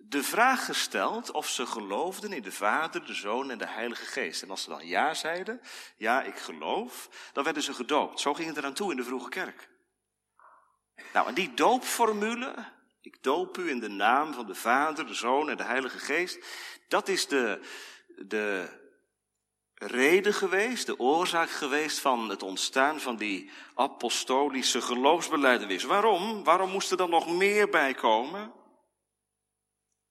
de 0.08 0.22
vraag 0.22 0.64
gesteld 0.64 1.30
of 1.30 1.48
ze 1.48 1.66
geloofden 1.66 2.32
in 2.32 2.42
de 2.42 2.52
Vader, 2.52 3.06
de 3.06 3.14
Zoon 3.14 3.50
en 3.50 3.58
de 3.58 3.68
Heilige 3.68 4.04
Geest. 4.04 4.42
En 4.42 4.50
als 4.50 4.62
ze 4.62 4.68
dan 4.68 4.86
ja 4.86 5.14
zeiden, 5.14 5.60
ja, 5.96 6.22
ik 6.22 6.36
geloof, 6.36 7.08
dan 7.32 7.44
werden 7.44 7.62
ze 7.62 7.74
gedoopt. 7.74 8.20
Zo 8.20 8.34
ging 8.34 8.48
het 8.48 8.56
eraan 8.56 8.72
toe 8.72 8.90
in 8.90 8.96
de 8.96 9.04
vroege 9.04 9.28
kerk. 9.28 9.68
Nou, 11.12 11.28
en 11.28 11.34
die 11.34 11.54
doopformule, 11.54 12.54
ik 13.00 13.22
doop 13.22 13.58
u 13.58 13.70
in 13.70 13.80
de 13.80 13.88
naam 13.88 14.32
van 14.34 14.46
de 14.46 14.54
Vader, 14.54 15.06
de 15.06 15.14
Zoon 15.14 15.50
en 15.50 15.56
de 15.56 15.62
Heilige 15.62 15.98
Geest, 15.98 16.46
dat 16.88 17.08
is 17.08 17.26
de, 17.26 17.60
de 18.16 18.80
reden 19.86 20.34
geweest, 20.34 20.86
de 20.86 20.98
oorzaak 20.98 21.50
geweest 21.50 21.98
van 21.98 22.28
het 22.28 22.42
ontstaan 22.42 23.00
van 23.00 23.16
die 23.16 23.50
apostolische 23.74 24.80
geloofsbeleidenis. 24.80 25.84
Waarom? 25.84 26.44
Waarom 26.44 26.70
moest 26.70 26.90
er 26.90 26.96
dan 26.96 27.10
nog 27.10 27.28
meer 27.28 27.68
bij 27.68 27.94
komen? 27.94 28.52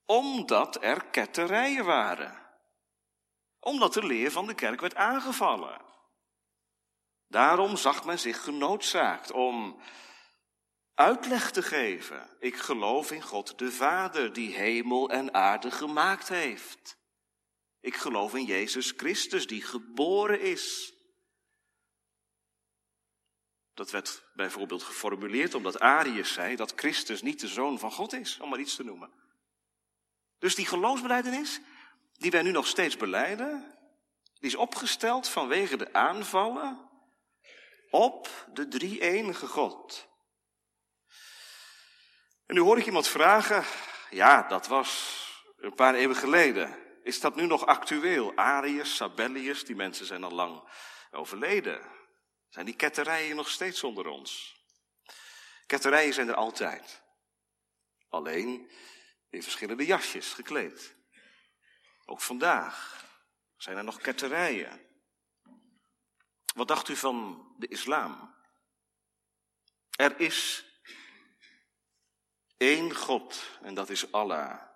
Omdat 0.06 0.82
er 0.82 1.04
ketterijen 1.04 1.84
waren. 1.84 2.38
Omdat 3.60 3.94
de 3.94 4.06
leer 4.06 4.30
van 4.30 4.46
de 4.46 4.54
kerk 4.54 4.80
werd 4.80 4.94
aangevallen. 4.94 5.80
Daarom 7.28 7.76
zag 7.76 8.04
men 8.04 8.18
zich 8.18 8.44
genoodzaakt 8.44 9.30
om 9.30 9.80
uitleg 10.94 11.50
te 11.50 11.62
geven. 11.62 12.28
Ik 12.38 12.56
geloof 12.56 13.10
in 13.10 13.22
God 13.22 13.58
de 13.58 13.72
Vader, 13.72 14.32
die 14.32 14.54
hemel 14.54 15.10
en 15.10 15.34
aarde 15.34 15.70
gemaakt 15.70 16.28
heeft. 16.28 17.00
Ik 17.82 17.96
geloof 17.96 18.34
in 18.34 18.44
Jezus 18.44 18.92
Christus, 18.96 19.46
die 19.46 19.62
geboren 19.62 20.40
is. 20.40 20.94
Dat 23.74 23.90
werd 23.90 24.24
bijvoorbeeld 24.34 24.82
geformuleerd 24.82 25.54
omdat 25.54 25.80
Arius 25.80 26.32
zei 26.32 26.56
dat 26.56 26.72
Christus 26.76 27.22
niet 27.22 27.40
de 27.40 27.48
zoon 27.48 27.78
van 27.78 27.92
God 27.92 28.12
is, 28.12 28.38
om 28.38 28.48
maar 28.48 28.58
iets 28.58 28.74
te 28.74 28.84
noemen. 28.84 29.12
Dus 30.38 30.54
die 30.54 30.66
geloofsbeleidenis, 30.66 31.60
die 32.12 32.30
wij 32.30 32.42
nu 32.42 32.50
nog 32.50 32.66
steeds 32.66 32.96
beleiden, 32.96 33.78
die 34.34 34.50
is 34.50 34.54
opgesteld 34.54 35.28
vanwege 35.28 35.76
de 35.76 35.92
aanvallen 35.92 36.90
op 37.90 38.46
de 38.52 38.68
drie 38.68 39.00
enige 39.00 39.46
God. 39.46 40.08
En 42.46 42.54
nu 42.54 42.60
hoor 42.60 42.78
ik 42.78 42.86
iemand 42.86 43.08
vragen, 43.08 43.64
ja, 44.10 44.42
dat 44.48 44.66
was 44.66 45.20
een 45.56 45.74
paar 45.74 45.94
eeuwen 45.94 46.16
geleden. 46.16 46.81
Is 47.02 47.20
dat 47.20 47.34
nu 47.34 47.46
nog 47.46 47.66
actueel? 47.66 48.36
Arius, 48.36 48.96
Sabellius, 48.96 49.64
die 49.64 49.76
mensen 49.76 50.06
zijn 50.06 50.24
al 50.24 50.30
lang 50.30 50.68
overleden. 51.10 51.90
Zijn 52.48 52.66
die 52.66 52.76
ketterijen 52.76 53.36
nog 53.36 53.48
steeds 53.48 53.82
onder 53.82 54.06
ons? 54.06 54.60
Ketterijen 55.66 56.14
zijn 56.14 56.28
er 56.28 56.34
altijd. 56.34 57.02
Alleen 58.08 58.70
in 59.30 59.42
verschillende 59.42 59.86
jasjes 59.86 60.32
gekleed. 60.32 60.96
Ook 62.04 62.20
vandaag 62.20 63.04
zijn 63.56 63.76
er 63.76 63.84
nog 63.84 63.98
ketterijen. 64.00 64.86
Wat 66.54 66.68
dacht 66.68 66.88
u 66.88 66.96
van 66.96 67.46
de 67.58 67.68
islam? 67.68 68.34
Er 69.96 70.20
is 70.20 70.64
één 72.56 72.94
God 72.94 73.58
en 73.62 73.74
dat 73.74 73.90
is 73.90 74.12
Allah. 74.12 74.71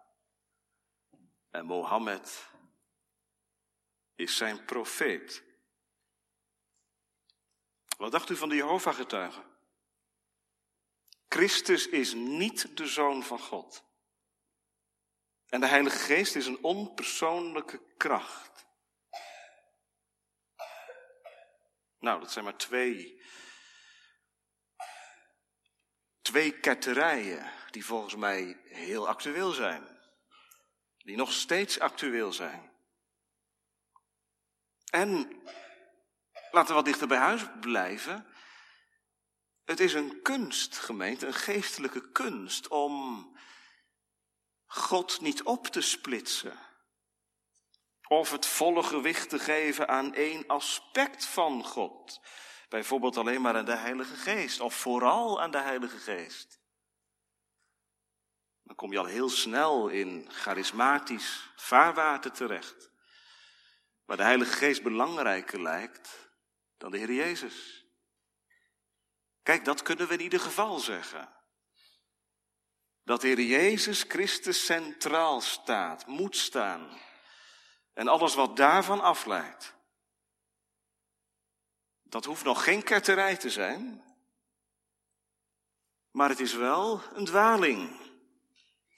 En 1.57 1.67
Mohammed 1.67 2.49
is 4.15 4.37
zijn 4.37 4.65
profeet. 4.65 5.43
Wat 7.97 8.13
dacht 8.13 8.31
u 8.31 8.37
van 8.37 8.49
de 8.49 8.55
Jehovah-getuigen? 8.55 9.45
Christus 11.29 11.89
is 11.89 12.15
niet 12.15 12.77
de 12.77 12.87
zoon 12.87 13.23
van 13.23 13.39
God. 13.39 13.85
En 15.47 15.61
de 15.61 15.67
Heilige 15.67 15.99
Geest 15.99 16.37
is 16.37 16.47
een 16.47 16.63
onpersoonlijke 16.63 17.95
kracht. 17.97 18.67
Nou, 21.99 22.21
dat 22.21 22.33
zijn 22.33 22.45
maar 22.45 22.57
twee. 22.57 23.23
Twee 26.23 26.61
ketterijen 26.61 27.53
die 27.71 27.85
volgens 27.85 28.17
mij 28.17 28.61
heel 28.65 29.09
actueel 29.09 29.53
zijn 29.53 29.96
die 31.07 31.17
nog 31.17 31.33
steeds 31.33 31.81
actueel 31.81 32.33
zijn. 32.33 32.71
En 34.91 35.43
laten 36.51 36.69
we 36.69 36.75
wat 36.75 36.85
dichter 36.85 37.09
bij 37.09 37.19
huis 37.19 37.43
blijven. 37.61 38.27
Het 39.65 39.81
is 39.81 39.95
een 39.95 40.23
kunst, 40.23 40.79
gemeente, 40.79 41.27
een 41.27 41.35
geestelijke 41.35 42.11
kunst 42.13 42.69
om 42.69 43.37
God 44.67 45.21
niet 45.21 45.43
op 45.43 45.67
te 45.67 45.81
splitsen. 45.81 46.59
Of 48.09 48.31
het 48.31 48.47
volle 48.47 48.83
gewicht 48.83 49.29
te 49.29 49.39
geven 49.39 49.89
aan 49.89 50.15
één 50.15 50.47
aspect 50.47 51.25
van 51.25 51.65
God. 51.65 52.21
Bijvoorbeeld 52.69 53.17
alleen 53.17 53.41
maar 53.41 53.57
aan 53.57 53.65
de 53.65 53.77
Heilige 53.77 54.17
Geest, 54.17 54.61
of 54.61 54.75
vooral 54.75 55.43
aan 55.43 55.51
de 55.51 55.61
Heilige 55.61 55.99
Geest. 55.99 56.61
Dan 58.67 58.77
kom 58.77 58.93
je 58.93 58.99
al 58.99 59.05
heel 59.05 59.29
snel 59.29 59.89
in 59.89 60.27
charismatisch 60.31 61.53
vaarwater 61.57 62.33
terecht. 62.33 62.91
Waar 64.05 64.17
de 64.17 64.23
Heilige 64.23 64.53
Geest 64.53 64.83
belangrijker 64.83 65.63
lijkt 65.63 66.31
dan 66.77 66.91
de 66.91 66.99
Heer 66.99 67.13
Jezus. 67.13 67.87
Kijk, 69.43 69.65
dat 69.65 69.83
kunnen 69.83 70.09
we 70.09 70.15
in 70.15 70.21
ieder 70.21 70.41
geval 70.41 70.79
zeggen. 70.79 71.35
Dat 73.03 73.21
de 73.21 73.27
Heer 73.27 73.41
Jezus 73.41 74.03
Christus 74.03 74.65
centraal 74.65 75.41
staat, 75.41 76.07
moet 76.07 76.37
staan. 76.37 77.01
En 77.93 78.09
alles 78.09 78.35
wat 78.35 78.57
daarvan 78.57 79.01
afleidt. 79.01 79.75
Dat 82.03 82.25
hoeft 82.25 82.45
nog 82.45 82.65
geen 82.65 82.83
ketterij 82.83 83.37
te 83.37 83.51
zijn. 83.51 84.05
Maar 86.11 86.29
het 86.29 86.41
is 86.41 86.53
wel 86.53 87.03
een 87.15 87.25
dwaling. 87.25 88.06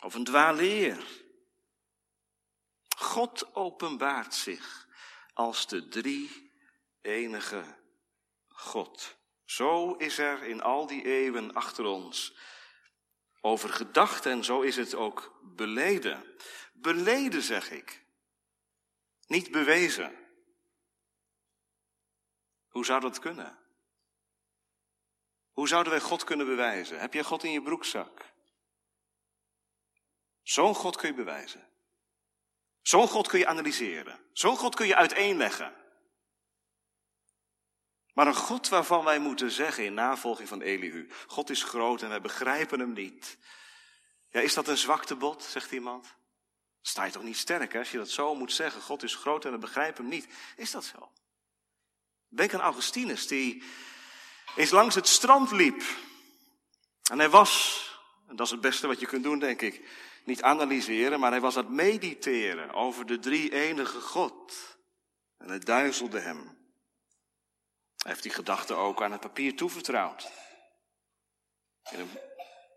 Of 0.00 0.14
een 0.14 0.24
dwaleer. 0.24 1.06
God 2.96 3.54
openbaart 3.54 4.34
zich 4.34 4.88
als 5.34 5.66
de 5.66 5.88
drie 5.88 6.52
enige 7.00 7.76
God. 8.46 9.16
Zo 9.44 9.92
is 9.94 10.18
er 10.18 10.42
in 10.42 10.60
al 10.60 10.86
die 10.86 11.04
eeuwen 11.04 11.54
achter 11.54 11.84
ons 11.84 12.36
over 13.40 13.68
gedacht 13.68 14.26
en 14.26 14.44
zo 14.44 14.60
is 14.60 14.76
het 14.76 14.94
ook 14.94 15.40
beleden. 15.42 16.36
Beleden 16.72 17.42
zeg 17.42 17.70
ik, 17.70 18.04
niet 19.26 19.50
bewezen. 19.50 20.26
Hoe 22.68 22.84
zou 22.84 23.00
dat 23.00 23.18
kunnen? 23.18 23.58
Hoe 25.52 25.68
zouden 25.68 25.92
wij 25.92 26.00
God 26.00 26.24
kunnen 26.24 26.46
bewijzen? 26.46 27.00
Heb 27.00 27.14
jij 27.14 27.22
God 27.22 27.44
in 27.44 27.50
je 27.50 27.62
broekzak? 27.62 28.32
Zo'n 30.48 30.74
God 30.74 30.96
kun 30.96 31.08
je 31.08 31.14
bewijzen. 31.14 31.68
Zo'n 32.82 33.08
God 33.08 33.28
kun 33.28 33.38
je 33.38 33.46
analyseren. 33.46 34.20
Zo'n 34.32 34.56
God 34.56 34.74
kun 34.74 34.86
je 34.86 34.96
uiteenleggen. 34.96 35.74
Maar 38.12 38.26
een 38.26 38.34
God 38.34 38.68
waarvan 38.68 39.04
wij 39.04 39.18
moeten 39.18 39.50
zeggen 39.50 39.84
in 39.84 39.94
navolging 39.94 40.48
van 40.48 40.60
Elihu, 40.60 41.10
God 41.26 41.50
is 41.50 41.62
groot 41.62 42.02
en 42.02 42.08
wij 42.08 42.20
begrijpen 42.20 42.80
hem 42.80 42.92
niet. 42.92 43.38
Ja, 44.28 44.40
is 44.40 44.54
dat 44.54 44.68
een 44.68 44.76
zwaktebod, 44.76 45.42
zegt 45.42 45.72
iemand? 45.72 46.14
Sta 46.80 47.04
je 47.04 47.12
toch 47.12 47.22
niet 47.22 47.36
sterk 47.36 47.72
hè, 47.72 47.78
als 47.78 47.90
je 47.90 47.98
dat 47.98 48.10
zo 48.10 48.34
moet 48.34 48.52
zeggen? 48.52 48.82
God 48.82 49.02
is 49.02 49.14
groot 49.14 49.44
en 49.44 49.52
we 49.52 49.58
begrijpen 49.58 50.04
hem 50.04 50.12
niet. 50.12 50.28
Is 50.56 50.70
dat 50.70 50.84
zo? 50.84 51.12
Denk 52.28 52.54
aan 52.54 52.60
Augustinus, 52.60 53.26
die 53.26 53.62
eens 54.56 54.70
langs 54.70 54.94
het 54.94 55.08
strand 55.08 55.50
liep. 55.50 55.82
En 57.10 57.18
hij 57.18 57.30
was, 57.30 57.84
en 58.28 58.36
dat 58.36 58.46
is 58.46 58.52
het 58.52 58.60
beste 58.60 58.86
wat 58.86 59.00
je 59.00 59.06
kunt 59.06 59.22
doen, 59.22 59.38
denk 59.38 59.60
ik, 59.60 60.06
niet 60.28 60.42
analyseren, 60.42 61.20
maar 61.20 61.30
hij 61.30 61.40
was 61.40 61.56
aan 61.56 61.64
het 61.64 61.72
mediteren 61.72 62.72
over 62.72 63.06
de 63.06 63.18
drie 63.18 63.52
enige 63.52 64.00
God. 64.00 64.76
En 65.38 65.50
het 65.50 65.64
duizelde 65.64 66.20
hem. 66.20 66.56
Hij 67.96 68.10
heeft 68.10 68.22
die 68.22 68.32
gedachte 68.32 68.74
ook 68.74 69.02
aan 69.02 69.12
het 69.12 69.20
papier 69.20 69.56
toevertrouwd. 69.56 70.30
In 71.90 72.00
een 72.00 72.10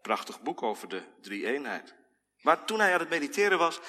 prachtig 0.02 0.42
boek 0.42 0.62
over 0.62 0.88
de 0.90 1.04
drie 1.22 1.46
eenheid. 1.46 1.96
Maar 2.42 2.66
toen 2.66 2.80
hij 2.80 2.94
aan 2.94 3.00
het 3.00 3.10
mediteren 3.10 3.58
was 3.58 3.80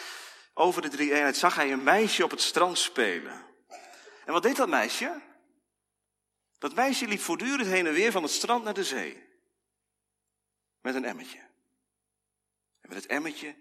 over 0.55 0.83
de 0.83 0.88
drie 0.88 1.12
eenheid, 1.12 1.37
zag 1.37 1.55
hij 1.55 1.72
een 1.72 1.83
meisje 1.83 2.25
op 2.25 2.31
het 2.31 2.40
strand 2.40 2.79
spelen. 2.79 3.46
En 4.25 4.33
wat 4.33 4.42
deed 4.42 4.57
dat 4.57 4.68
meisje? 4.68 5.20
Dat 6.59 6.75
meisje 6.75 7.07
liep 7.07 7.20
voortdurend 7.20 7.68
heen 7.68 7.87
en 7.87 7.92
weer 7.92 8.12
van 8.12 8.22
het 8.22 8.33
strand 8.33 8.64
naar 8.64 8.75
de 8.75 8.85
zee. 8.85 9.29
Met 10.81 10.94
een 10.94 11.05
emmetje. 11.05 11.51
Met 12.92 13.02
het 13.02 13.11
emmetje 13.11 13.57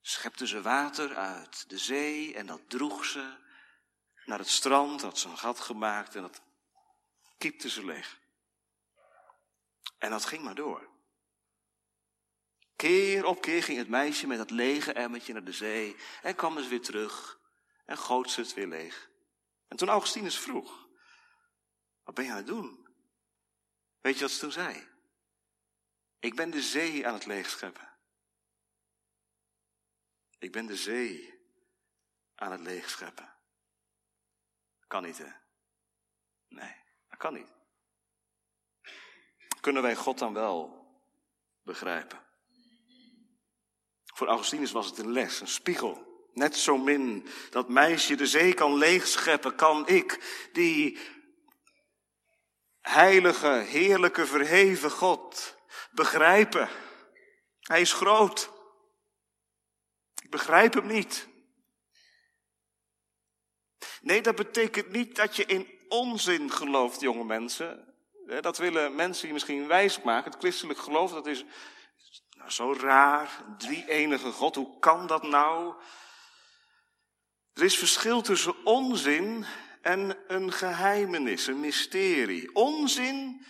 schepte 0.00 0.46
ze 0.46 0.62
water 0.62 1.16
uit 1.16 1.68
de 1.68 1.78
zee 1.78 2.34
en 2.34 2.46
dat 2.46 2.70
droeg 2.70 3.04
ze 3.04 3.36
naar 4.24 4.38
het 4.38 4.48
strand, 4.48 5.02
had 5.02 5.18
ze 5.18 5.28
een 5.28 5.38
gat 5.38 5.60
gemaakt 5.60 6.14
en 6.14 6.22
dat 6.22 6.42
kiepte 7.38 7.68
ze 7.68 7.84
leeg. 7.84 8.20
En 9.98 10.10
dat 10.10 10.24
ging 10.24 10.42
maar 10.42 10.54
door. 10.54 10.88
Keer 12.76 13.24
op 13.24 13.40
keer 13.40 13.62
ging 13.62 13.78
het 13.78 13.88
meisje 13.88 14.26
met 14.26 14.38
dat 14.38 14.50
lege 14.50 14.92
emmertje 14.92 15.32
naar 15.32 15.44
de 15.44 15.52
zee 15.52 15.96
en 16.22 16.34
kwam 16.34 16.62
ze 16.62 16.68
weer 16.68 16.82
terug 16.82 17.40
en 17.84 17.98
goot 17.98 18.30
ze 18.30 18.40
het 18.40 18.54
weer 18.54 18.68
leeg. 18.68 19.10
En 19.68 19.76
toen 19.76 19.88
Augustinus 19.88 20.38
vroeg, 20.38 20.88
wat 22.04 22.14
ben 22.14 22.24
je 22.24 22.30
aan 22.30 22.36
het 22.36 22.46
doen? 22.46 22.88
Weet 24.00 24.14
je 24.14 24.20
wat 24.20 24.30
ze 24.30 24.38
toen 24.38 24.52
zei? 24.52 24.88
Ik 26.18 26.34
ben 26.34 26.50
de 26.50 26.62
zee 26.62 27.06
aan 27.06 27.14
het 27.14 27.26
leegscheppen. 27.26 27.92
Ik 30.44 30.52
ben 30.52 30.66
de 30.66 30.76
zee 30.76 31.34
aan 32.34 32.52
het 32.52 32.60
leegscheppen. 32.60 33.32
Kan 34.86 35.02
niet, 35.02 35.18
hè? 35.18 35.30
Nee, 36.48 36.74
dat 37.08 37.18
kan 37.18 37.34
niet. 37.34 37.52
Kunnen 39.60 39.82
wij 39.82 39.96
God 39.96 40.18
dan 40.18 40.32
wel 40.32 40.86
begrijpen? 41.62 42.22
Voor 44.04 44.26
Augustinus 44.26 44.72
was 44.72 44.86
het 44.86 44.98
een 44.98 45.12
les, 45.12 45.40
een 45.40 45.48
spiegel. 45.48 46.28
Net 46.32 46.56
zo 46.56 46.76
min 46.78 47.26
dat 47.50 47.68
meisje 47.68 48.14
de 48.14 48.26
zee 48.26 48.54
kan 48.54 48.74
leegscheppen, 48.74 49.54
kan 49.54 49.88
ik, 49.88 50.20
die 50.52 50.98
heilige, 52.80 53.48
heerlijke, 53.48 54.26
verheven 54.26 54.90
God, 54.90 55.56
begrijpen. 55.90 56.68
Hij 57.60 57.80
is 57.80 57.92
groot. 57.92 58.53
Begrijp 60.34 60.74
hem 60.74 60.86
niet. 60.86 61.28
Nee, 64.00 64.22
dat 64.22 64.34
betekent 64.34 64.90
niet 64.90 65.16
dat 65.16 65.36
je 65.36 65.44
in 65.44 65.68
onzin 65.88 66.50
gelooft, 66.50 67.00
jonge 67.00 67.24
mensen. 67.24 67.94
Dat 68.40 68.58
willen 68.58 68.94
mensen 68.94 69.32
misschien 69.32 69.66
wijs 69.66 70.02
maken. 70.02 70.30
Het 70.30 70.40
christelijk 70.40 70.78
geloof, 70.78 71.12
dat 71.12 71.26
is 71.26 71.44
nou, 72.36 72.50
zo 72.50 72.72
raar. 72.72 73.44
Drie 73.58 73.88
enige 73.88 74.30
God, 74.30 74.54
hoe 74.54 74.78
kan 74.78 75.06
dat 75.06 75.22
nou? 75.22 75.74
Er 77.52 77.62
is 77.62 77.78
verschil 77.78 78.22
tussen 78.22 78.64
onzin 78.64 79.44
en 79.82 80.16
een 80.26 80.52
geheimenis, 80.52 81.46
een 81.46 81.60
mysterie. 81.60 82.54
Onzin, 82.54 83.46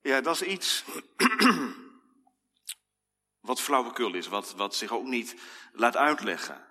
ja, 0.00 0.20
dat 0.20 0.34
is 0.34 0.42
iets 0.42 0.84
wat 3.40 3.60
flauwekul 3.60 4.14
is, 4.14 4.26
wat, 4.26 4.54
wat 4.54 4.74
zich 4.74 4.92
ook 4.92 5.06
niet 5.06 5.36
laat 5.72 5.96
uitleggen. 5.96 6.66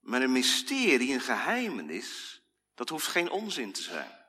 Maar 0.00 0.22
een 0.22 0.32
mysterie, 0.32 1.12
een 1.12 1.20
geheimenis, 1.20 2.40
dat 2.74 2.88
hoeft 2.88 3.06
geen 3.06 3.30
onzin 3.30 3.72
te 3.72 3.82
zijn. 3.82 4.20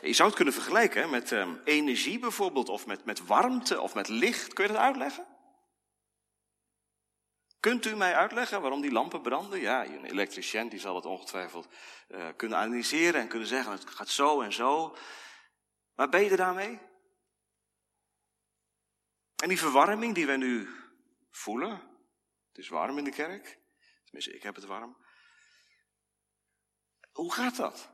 Je 0.00 0.12
zou 0.12 0.28
het 0.28 0.36
kunnen 0.36 0.54
vergelijken 0.54 1.10
met 1.10 1.30
um, 1.30 1.60
energie 1.64 2.18
bijvoorbeeld, 2.18 2.68
of 2.68 2.86
met, 2.86 3.04
met 3.04 3.26
warmte, 3.26 3.80
of 3.80 3.94
met 3.94 4.08
licht. 4.08 4.52
Kun 4.52 4.66
je 4.66 4.72
dat 4.72 4.80
uitleggen? 4.80 5.26
Kunt 7.60 7.86
u 7.86 7.96
mij 7.96 8.14
uitleggen 8.14 8.60
waarom 8.60 8.80
die 8.80 8.92
lampen 8.92 9.22
branden? 9.22 9.60
Ja, 9.60 9.84
een 9.84 10.04
elektricien 10.04 10.68
die 10.68 10.80
zal 10.80 10.94
het 10.94 11.04
ongetwijfeld 11.04 11.68
uh, 12.08 12.28
kunnen 12.36 12.58
analyseren 12.58 13.20
en 13.20 13.28
kunnen 13.28 13.48
zeggen, 13.48 13.72
het 13.72 13.90
gaat 13.90 14.08
zo 14.08 14.40
en 14.40 14.52
zo. 14.52 14.96
Maar 15.94 16.08
ben 16.08 16.24
je 16.24 16.36
daarmee? 16.36 16.78
En 19.36 19.48
die 19.48 19.58
verwarming 19.58 20.14
die 20.14 20.26
we 20.26 20.36
nu 20.36 20.68
voelen, 21.30 21.70
het 22.48 22.58
is 22.58 22.68
warm 22.68 22.98
in 22.98 23.04
de 23.04 23.10
kerk, 23.10 23.58
tenminste 24.04 24.34
ik 24.34 24.42
heb 24.42 24.54
het 24.54 24.64
warm. 24.64 24.96
Hoe 27.12 27.32
gaat 27.32 27.56
dat? 27.56 27.90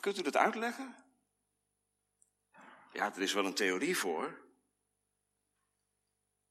Kunt 0.00 0.18
u 0.18 0.22
dat 0.22 0.36
uitleggen? 0.36 0.96
Ja, 2.92 3.14
er 3.14 3.22
is 3.22 3.32
wel 3.32 3.46
een 3.46 3.54
theorie 3.54 3.96
voor. 3.96 4.40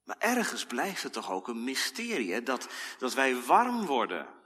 Maar 0.04 0.18
ergens 0.18 0.66
blijft 0.66 1.04
het 1.04 1.14
toch 1.14 1.32
ook 1.32 1.48
een 1.48 1.64
mysterie? 1.64 2.44
Dat, 2.44 2.70
dat 2.98 3.14
wij 3.14 3.36
warm 3.36 3.86
worden. 3.86 4.40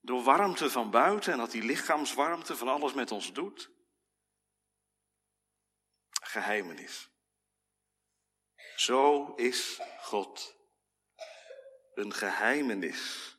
Door 0.00 0.22
warmte 0.22 0.70
van 0.70 0.90
buiten 0.90 1.32
en 1.32 1.38
dat 1.38 1.50
die 1.50 1.62
lichaamswarmte 1.62 2.56
van 2.56 2.68
alles 2.68 2.92
met 2.92 3.10
ons 3.10 3.32
doet. 3.32 3.70
Geheimenis. 6.10 7.13
Zo 8.76 9.34
is 9.34 9.80
God. 10.00 10.56
Een 11.94 12.12
geheimenis. 12.12 13.36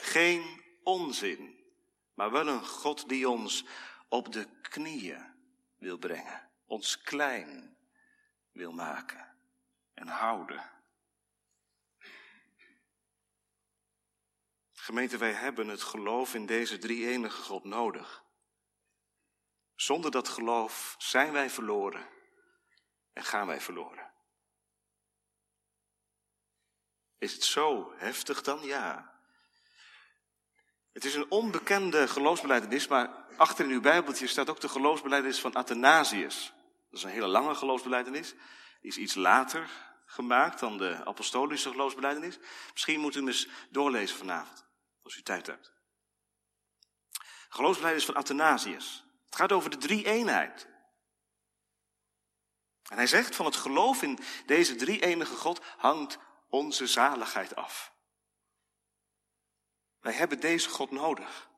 Geen 0.00 0.64
onzin, 0.82 1.64
maar 2.14 2.30
wel 2.30 2.46
een 2.46 2.64
God 2.64 3.08
die 3.08 3.28
ons 3.28 3.64
op 4.08 4.32
de 4.32 4.60
knieën 4.60 5.34
wil 5.76 5.98
brengen. 5.98 6.50
Ons 6.66 6.98
klein 7.02 7.76
wil 8.52 8.72
maken 8.72 9.36
en 9.94 10.08
houden. 10.08 10.70
Gemeente, 14.72 15.16
wij 15.16 15.32
hebben 15.32 15.68
het 15.68 15.82
geloof 15.82 16.34
in 16.34 16.46
deze 16.46 16.78
drie 16.78 17.06
enige 17.06 17.42
God 17.42 17.64
nodig. 17.64 18.24
Zonder 19.74 20.10
dat 20.10 20.28
geloof 20.28 20.94
zijn 20.98 21.32
wij 21.32 21.50
verloren 21.50 22.08
en 23.12 23.24
gaan 23.24 23.46
wij 23.46 23.60
verloren. 23.60 24.05
Is 27.26 27.32
het 27.32 27.44
zo 27.44 27.92
heftig 27.96 28.42
dan? 28.42 28.62
Ja. 28.62 29.14
Het 30.92 31.04
is 31.04 31.14
een 31.14 31.30
onbekende 31.30 32.08
geloofsbeleidenis, 32.08 32.86
maar 32.88 33.26
achter 33.36 33.64
in 33.64 33.70
uw 33.70 33.80
Bijbeltje 33.80 34.26
staat 34.26 34.50
ook 34.50 34.60
de 34.60 34.68
geloofsbeleidenis 34.68 35.40
van 35.40 35.54
Athanasius. 35.54 36.52
Dat 36.90 36.98
is 36.98 37.02
een 37.02 37.10
hele 37.10 37.26
lange 37.26 37.54
geloofsbeleidenis. 37.54 38.30
Die 38.80 38.90
is 38.90 38.96
iets 38.96 39.14
later 39.14 39.70
gemaakt 40.06 40.60
dan 40.60 40.78
de 40.78 41.04
apostolische 41.04 41.70
geloofsbeleidenis. 41.70 42.38
Misschien 42.72 43.00
moet 43.00 43.14
u 43.14 43.18
hem 43.18 43.28
eens 43.28 43.48
doorlezen 43.70 44.16
vanavond, 44.16 44.64
als 45.02 45.16
u 45.16 45.22
tijd 45.22 45.46
hebt. 45.46 45.72
Geloofsbeleidenis 47.48 48.06
van 48.06 48.16
Athanasius. 48.16 49.04
Het 49.24 49.36
gaat 49.36 49.52
over 49.52 49.70
de 49.70 49.76
drie 49.76 50.06
eenheid. 50.06 50.68
En 52.88 52.96
hij 52.96 53.06
zegt 53.06 53.36
van 53.36 53.46
het 53.46 53.56
geloof 53.56 54.02
in 54.02 54.18
deze 54.44 54.74
drie 54.74 55.02
enige 55.02 55.34
God 55.34 55.60
hangt 55.76 56.18
onze 56.48 56.86
zaligheid 56.86 57.54
af. 57.56 57.94
Wij 60.00 60.12
hebben 60.12 60.40
deze 60.40 60.68
God 60.68 60.90
nodig. 60.90 61.50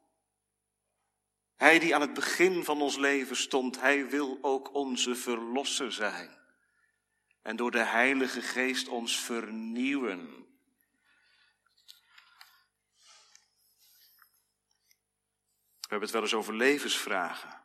Hij 1.57 1.79
die 1.79 1.95
aan 1.95 2.01
het 2.01 2.15
begin 2.15 2.65
van 2.65 2.81
ons 2.81 2.97
leven 2.97 3.37
stond, 3.37 3.81
hij 3.81 4.09
wil 4.09 4.39
ook 4.43 4.75
onze 4.75 5.15
verlosser 5.15 5.93
zijn. 5.93 6.39
En 7.43 7.57
door 7.57 7.71
de 7.71 7.83
Heilige 7.83 8.43
Geest 8.43 8.89
ons 8.89 9.21
vernieuwen. 9.21 10.47
We 15.81 15.95
hebben 15.95 16.09
het 16.09 16.11
wel 16.11 16.23
eens 16.23 16.35
over 16.35 16.55
levensvragen. 16.55 17.61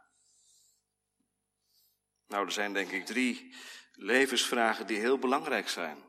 Nou, 2.27 2.45
er 2.45 2.51
zijn 2.51 2.73
denk 2.73 2.91
ik 2.91 3.05
drie 3.05 3.55
levensvragen 3.91 4.87
die 4.87 4.99
heel 4.99 5.19
belangrijk 5.19 5.69
zijn. 5.69 6.03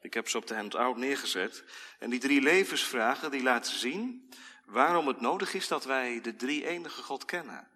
Ik 0.00 0.14
heb 0.14 0.28
ze 0.28 0.36
op 0.36 0.46
de 0.46 0.54
handout 0.54 0.96
neergezet. 0.96 1.64
En 1.98 2.10
die 2.10 2.20
drie 2.20 2.40
levensvragen 2.40 3.30
die 3.30 3.42
laten 3.42 3.72
zien 3.72 4.30
waarom 4.64 5.06
het 5.06 5.20
nodig 5.20 5.54
is 5.54 5.68
dat 5.68 5.84
wij 5.84 6.20
de 6.20 6.36
drie 6.36 6.66
enige 6.66 7.02
God 7.02 7.24
kennen. 7.24 7.68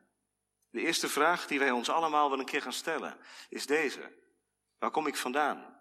De 0.70 0.80
eerste 0.80 1.08
vraag 1.08 1.46
die 1.46 1.58
wij 1.58 1.70
ons 1.70 1.88
allemaal 1.88 2.30
wel 2.30 2.38
een 2.38 2.44
keer 2.44 2.62
gaan 2.62 2.72
stellen 2.72 3.16
is 3.48 3.66
deze. 3.66 4.12
Waar 4.78 4.90
kom 4.90 5.06
ik 5.06 5.16
vandaan? 5.16 5.80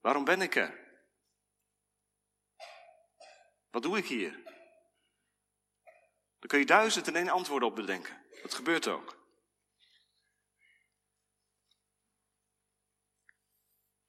Waarom 0.00 0.24
ben 0.24 0.40
ik 0.40 0.54
er? 0.54 0.86
Wat 3.70 3.82
doe 3.82 3.98
ik 3.98 4.06
hier? 4.06 4.42
Daar 6.38 6.48
kun 6.48 6.58
je 6.58 6.66
duizend 6.66 7.06
en 7.06 7.16
één 7.16 7.28
antwoorden 7.28 7.68
op 7.68 7.74
bedenken. 7.74 8.26
Dat 8.42 8.54
gebeurt 8.54 8.86
ook. 8.86 9.17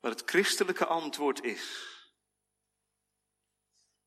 Maar 0.10 0.18
het 0.18 0.30
christelijke 0.30 0.86
antwoord 0.86 1.44
is 1.44 1.88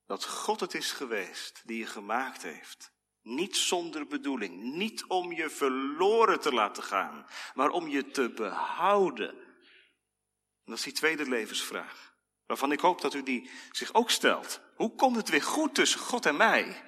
dat 0.07 0.25
God 0.25 0.61
het 0.61 0.75
is 0.75 0.93
geweest 0.93 1.63
die 1.65 1.79
je 1.79 1.87
gemaakt 1.87 2.43
heeft. 2.43 2.93
Niet 3.21 3.57
zonder 3.57 4.07
bedoeling, 4.07 4.63
niet 4.63 5.05
om 5.05 5.33
je 5.33 5.51
verloren 5.51 6.41
te 6.41 6.53
laten 6.53 6.83
gaan, 6.83 7.27
maar 7.55 7.71
om 7.71 7.89
je 7.89 8.11
te 8.11 8.31
behouden. 8.31 9.29
En 9.29 10.65
dat 10.65 10.77
is 10.77 10.83
die 10.83 10.93
tweede 10.93 11.29
levensvraag, 11.29 12.15
waarvan 12.47 12.73
ik 12.73 12.81
hoop 12.81 13.01
dat 13.01 13.15
u 13.15 13.23
die 13.23 13.51
zich 13.71 13.95
ook 13.95 14.11
stelt. 14.11 14.61
Hoe 14.75 14.95
komt 14.95 15.17
het 15.17 15.29
weer 15.29 15.43
goed 15.43 15.75
tussen 15.75 16.01
God 16.01 16.27
en 16.27 16.37
mij? 16.37 16.83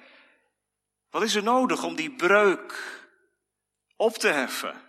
Wat 1.09 1.23
is 1.23 1.35
er 1.35 1.43
nodig 1.43 1.83
om 1.83 1.95
die 1.95 2.15
breuk 2.15 3.03
op 3.95 4.13
te 4.13 4.27
heffen? 4.27 4.84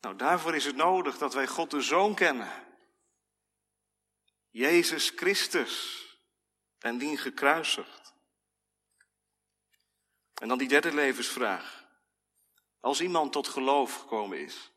Nou, 0.00 0.16
daarvoor 0.16 0.54
is 0.54 0.64
het 0.64 0.76
nodig 0.76 1.18
dat 1.18 1.34
wij 1.34 1.46
God 1.46 1.70
de 1.70 1.80
Zoon 1.80 2.14
kennen. 2.14 2.66
Jezus 4.50 5.12
Christus 5.16 6.04
en 6.78 6.98
dien 6.98 7.18
gekruisigd. 7.18 8.14
En 10.34 10.48
dan 10.48 10.58
die 10.58 10.68
derde 10.68 10.94
levensvraag. 10.94 11.86
Als 12.80 13.00
iemand 13.00 13.32
tot 13.32 13.48
geloof 13.48 13.94
gekomen 13.94 14.38
is, 14.38 14.72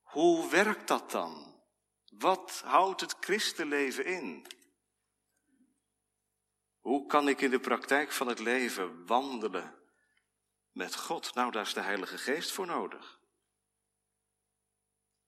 hoe 0.00 0.50
werkt 0.50 0.88
dat 0.88 1.10
dan? 1.10 1.54
Wat 2.10 2.62
houdt 2.64 3.00
het 3.00 3.16
christenleven 3.20 4.04
in? 4.04 4.46
Hoe 6.80 7.06
kan 7.06 7.28
ik 7.28 7.40
in 7.40 7.50
de 7.50 7.60
praktijk 7.60 8.12
van 8.12 8.26
het 8.26 8.38
leven 8.38 9.06
wandelen 9.06 9.85
met 10.76 10.96
God? 10.96 11.34
Nou, 11.34 11.50
daar 11.50 11.66
is 11.66 11.74
de 11.74 11.80
Heilige 11.80 12.18
Geest 12.18 12.52
voor 12.52 12.66
nodig. 12.66 13.18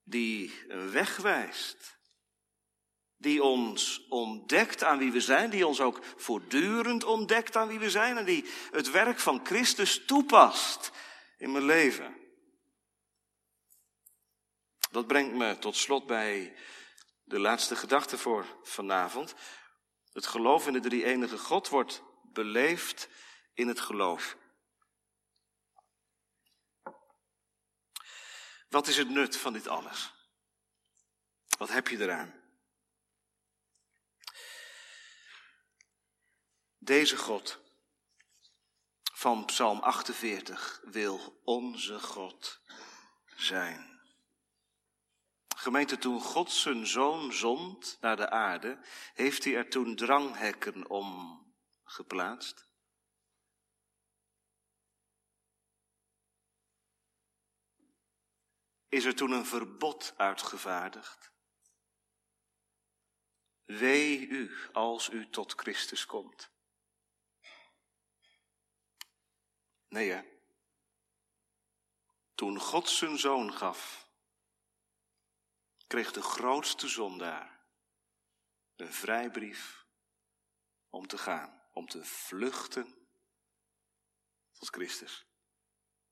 Die 0.02 0.64
een 0.68 0.90
weg 0.90 1.16
wijst. 1.16 1.98
Die 3.16 3.42
ons 3.42 4.06
ontdekt 4.08 4.84
aan 4.84 4.98
wie 4.98 5.12
we 5.12 5.20
zijn, 5.20 5.50
die 5.50 5.66
ons 5.66 5.80
ook 5.80 6.04
voortdurend 6.16 7.04
ontdekt 7.04 7.56
aan 7.56 7.68
wie 7.68 7.78
we 7.78 7.90
zijn 7.90 8.16
en 8.16 8.24
die 8.24 8.44
het 8.70 8.90
werk 8.90 9.18
van 9.18 9.46
Christus 9.46 10.04
toepast 10.04 10.90
in 11.38 11.52
mijn 11.52 11.64
leven. 11.64 12.16
Dat 14.90 15.06
brengt 15.06 15.34
me 15.34 15.58
tot 15.58 15.76
slot 15.76 16.06
bij 16.06 16.56
de 17.24 17.38
laatste 17.38 17.76
gedachte 17.76 18.18
voor 18.18 18.46
vanavond. 18.62 19.34
Het 20.12 20.26
geloof 20.26 20.66
in 20.66 20.72
de 20.72 20.80
drie 20.80 21.04
enige 21.04 21.38
God 21.38 21.68
wordt 21.68 22.02
beleefd 22.22 23.08
in 23.54 23.68
het 23.68 23.80
geloof. 23.80 24.36
Wat 28.68 28.86
is 28.86 28.96
het 28.96 29.08
nut 29.08 29.36
van 29.36 29.52
dit 29.52 29.68
alles? 29.68 30.12
Wat 31.58 31.68
heb 31.68 31.88
je 31.88 31.98
eraan? 31.98 32.34
Deze 36.78 37.16
God 37.16 37.60
van 39.12 39.44
Psalm 39.44 39.78
48 39.78 40.80
wil 40.84 41.40
onze 41.44 42.00
God 42.00 42.60
zijn. 43.36 44.00
Gemeente, 45.56 45.98
toen 45.98 46.20
God 46.20 46.52
zijn 46.52 46.86
zoon 46.86 47.32
zond 47.32 47.98
naar 48.00 48.16
de 48.16 48.30
aarde, 48.30 48.78
heeft 49.14 49.44
hij 49.44 49.56
er 49.56 49.68
toen 49.68 49.96
dranghekken 49.96 50.90
om 50.90 51.42
geplaatst? 51.84 52.67
Is 58.88 59.04
er 59.04 59.14
toen 59.14 59.30
een 59.30 59.46
verbod 59.46 60.14
uitgevaardigd? 60.16 61.32
Wee 63.64 64.26
u 64.26 64.68
als 64.72 65.08
u 65.08 65.30
tot 65.30 65.52
Christus 65.52 66.06
komt. 66.06 66.50
Nee 69.88 70.10
hè. 70.10 70.22
Toen 72.34 72.60
God 72.60 72.88
zijn 72.88 73.18
zoon 73.18 73.52
gaf, 73.52 74.10
kreeg 75.86 76.12
de 76.12 76.22
grootste 76.22 76.88
zondaar 76.88 77.66
een 78.76 78.92
vrijbrief 78.92 79.86
om 80.88 81.06
te 81.06 81.18
gaan, 81.18 81.62
om 81.72 81.88
te 81.88 82.04
vluchten 82.04 83.08
tot 84.52 84.68
Christus. 84.68 85.26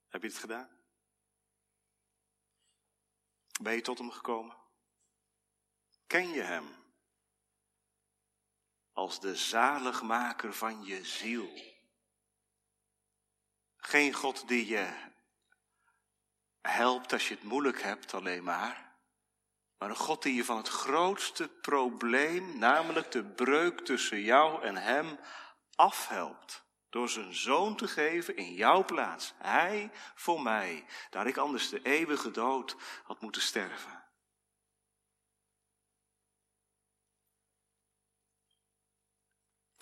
Heb 0.07 0.21
je 0.21 0.27
het 0.27 0.37
gedaan? 0.37 0.76
Ben 3.61 3.73
je 3.73 3.81
tot 3.81 3.97
hem 3.97 4.11
gekomen? 4.11 4.55
Ken 6.07 6.29
je 6.29 6.41
hem 6.41 6.75
als 8.93 9.19
de 9.19 9.35
zaligmaker 9.35 10.53
van 10.53 10.83
je 10.83 11.05
ziel? 11.05 11.75
Geen 13.77 14.13
God 14.13 14.47
die 14.47 14.67
je 14.67 15.11
helpt 16.61 17.13
als 17.13 17.27
je 17.27 17.33
het 17.33 17.43
moeilijk 17.43 17.81
hebt 17.81 18.13
alleen 18.13 18.43
maar. 18.43 18.95
Maar 19.77 19.89
een 19.89 19.95
God 19.95 20.23
die 20.23 20.35
je 20.35 20.45
van 20.45 20.57
het 20.57 20.67
grootste 20.67 21.47
probleem, 21.47 22.57
namelijk 22.57 23.11
de 23.11 23.23
breuk 23.23 23.85
tussen 23.85 24.21
jou 24.21 24.63
en 24.63 24.75
Hem, 24.75 25.19
afhelpt. 25.75 26.66
Door 26.89 27.09
zijn 27.09 27.33
zoon 27.33 27.75
te 27.75 27.87
geven 27.87 28.35
in 28.35 28.53
jouw 28.53 28.85
plaats. 28.85 29.33
Hij 29.37 29.91
voor 30.15 30.41
mij, 30.41 30.85
daar 31.09 31.27
ik 31.27 31.37
anders 31.37 31.69
de 31.69 31.81
eeuwige 31.81 32.31
dood 32.31 32.75
had 33.03 33.21
moeten 33.21 33.41
sterven. 33.41 34.05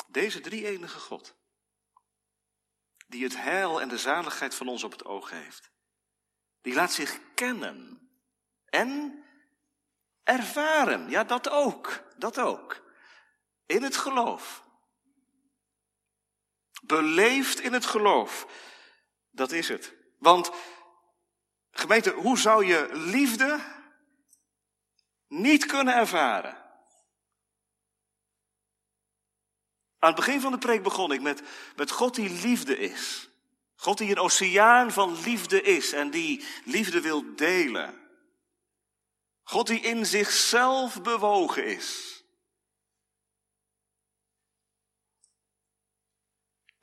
Deze 0.08 0.42
drie 0.42 0.68
enige 0.68 1.00
God, 1.00 1.36
die 3.08 3.24
het 3.24 3.38
heil 3.38 3.82
en 3.82 3.90
de 3.90 3.98
zaligheid 3.98 4.56
van 4.56 4.68
ons 4.68 4.84
op 4.84 4.92
het 4.92 5.06
oog 5.06 5.30
heeft, 5.30 5.72
die 6.62 6.74
laat 6.74 6.94
zich 6.94 7.20
kennen 7.34 8.10
en 8.66 9.24
Ervaren, 10.26 11.10
ja 11.10 11.24
dat 11.24 11.50
ook, 11.50 12.04
dat 12.18 12.40
ook. 12.40 12.84
In 13.66 13.84
het 13.84 13.98
geloof. 13.98 14.65
Beleefd 16.88 17.60
in 17.60 17.74
het 17.74 17.86
geloof. 17.86 18.48
Dat 19.32 19.52
is 19.52 19.68
het. 19.68 19.94
Want, 20.18 20.52
gemeente, 21.72 22.12
hoe 22.12 22.38
zou 22.38 22.66
je 22.66 22.90
liefde 22.94 23.60
niet 25.28 25.66
kunnen 25.66 25.96
ervaren? 25.96 26.64
Aan 30.00 30.14
het 30.14 30.26
begin 30.26 30.42
van 30.42 30.52
de 30.52 30.58
preek 30.58 30.84
begon 30.84 31.12
ik 31.12 31.22
met, 31.22 31.42
met 31.76 31.92
God 31.92 32.16
die 32.16 32.30
liefde 32.30 32.78
is. 32.78 33.30
God 33.76 33.98
die 33.98 34.10
een 34.10 34.20
oceaan 34.20 34.92
van 34.92 35.22
liefde 35.22 35.62
is 35.62 35.94
en 35.94 36.10
die 36.10 36.46
liefde 36.66 37.02
wil 37.02 37.36
delen. 37.36 38.02
God 39.44 39.68
die 39.68 39.80
in 39.80 40.06
zichzelf 40.06 41.02
bewogen 41.02 41.66
is. 41.66 42.15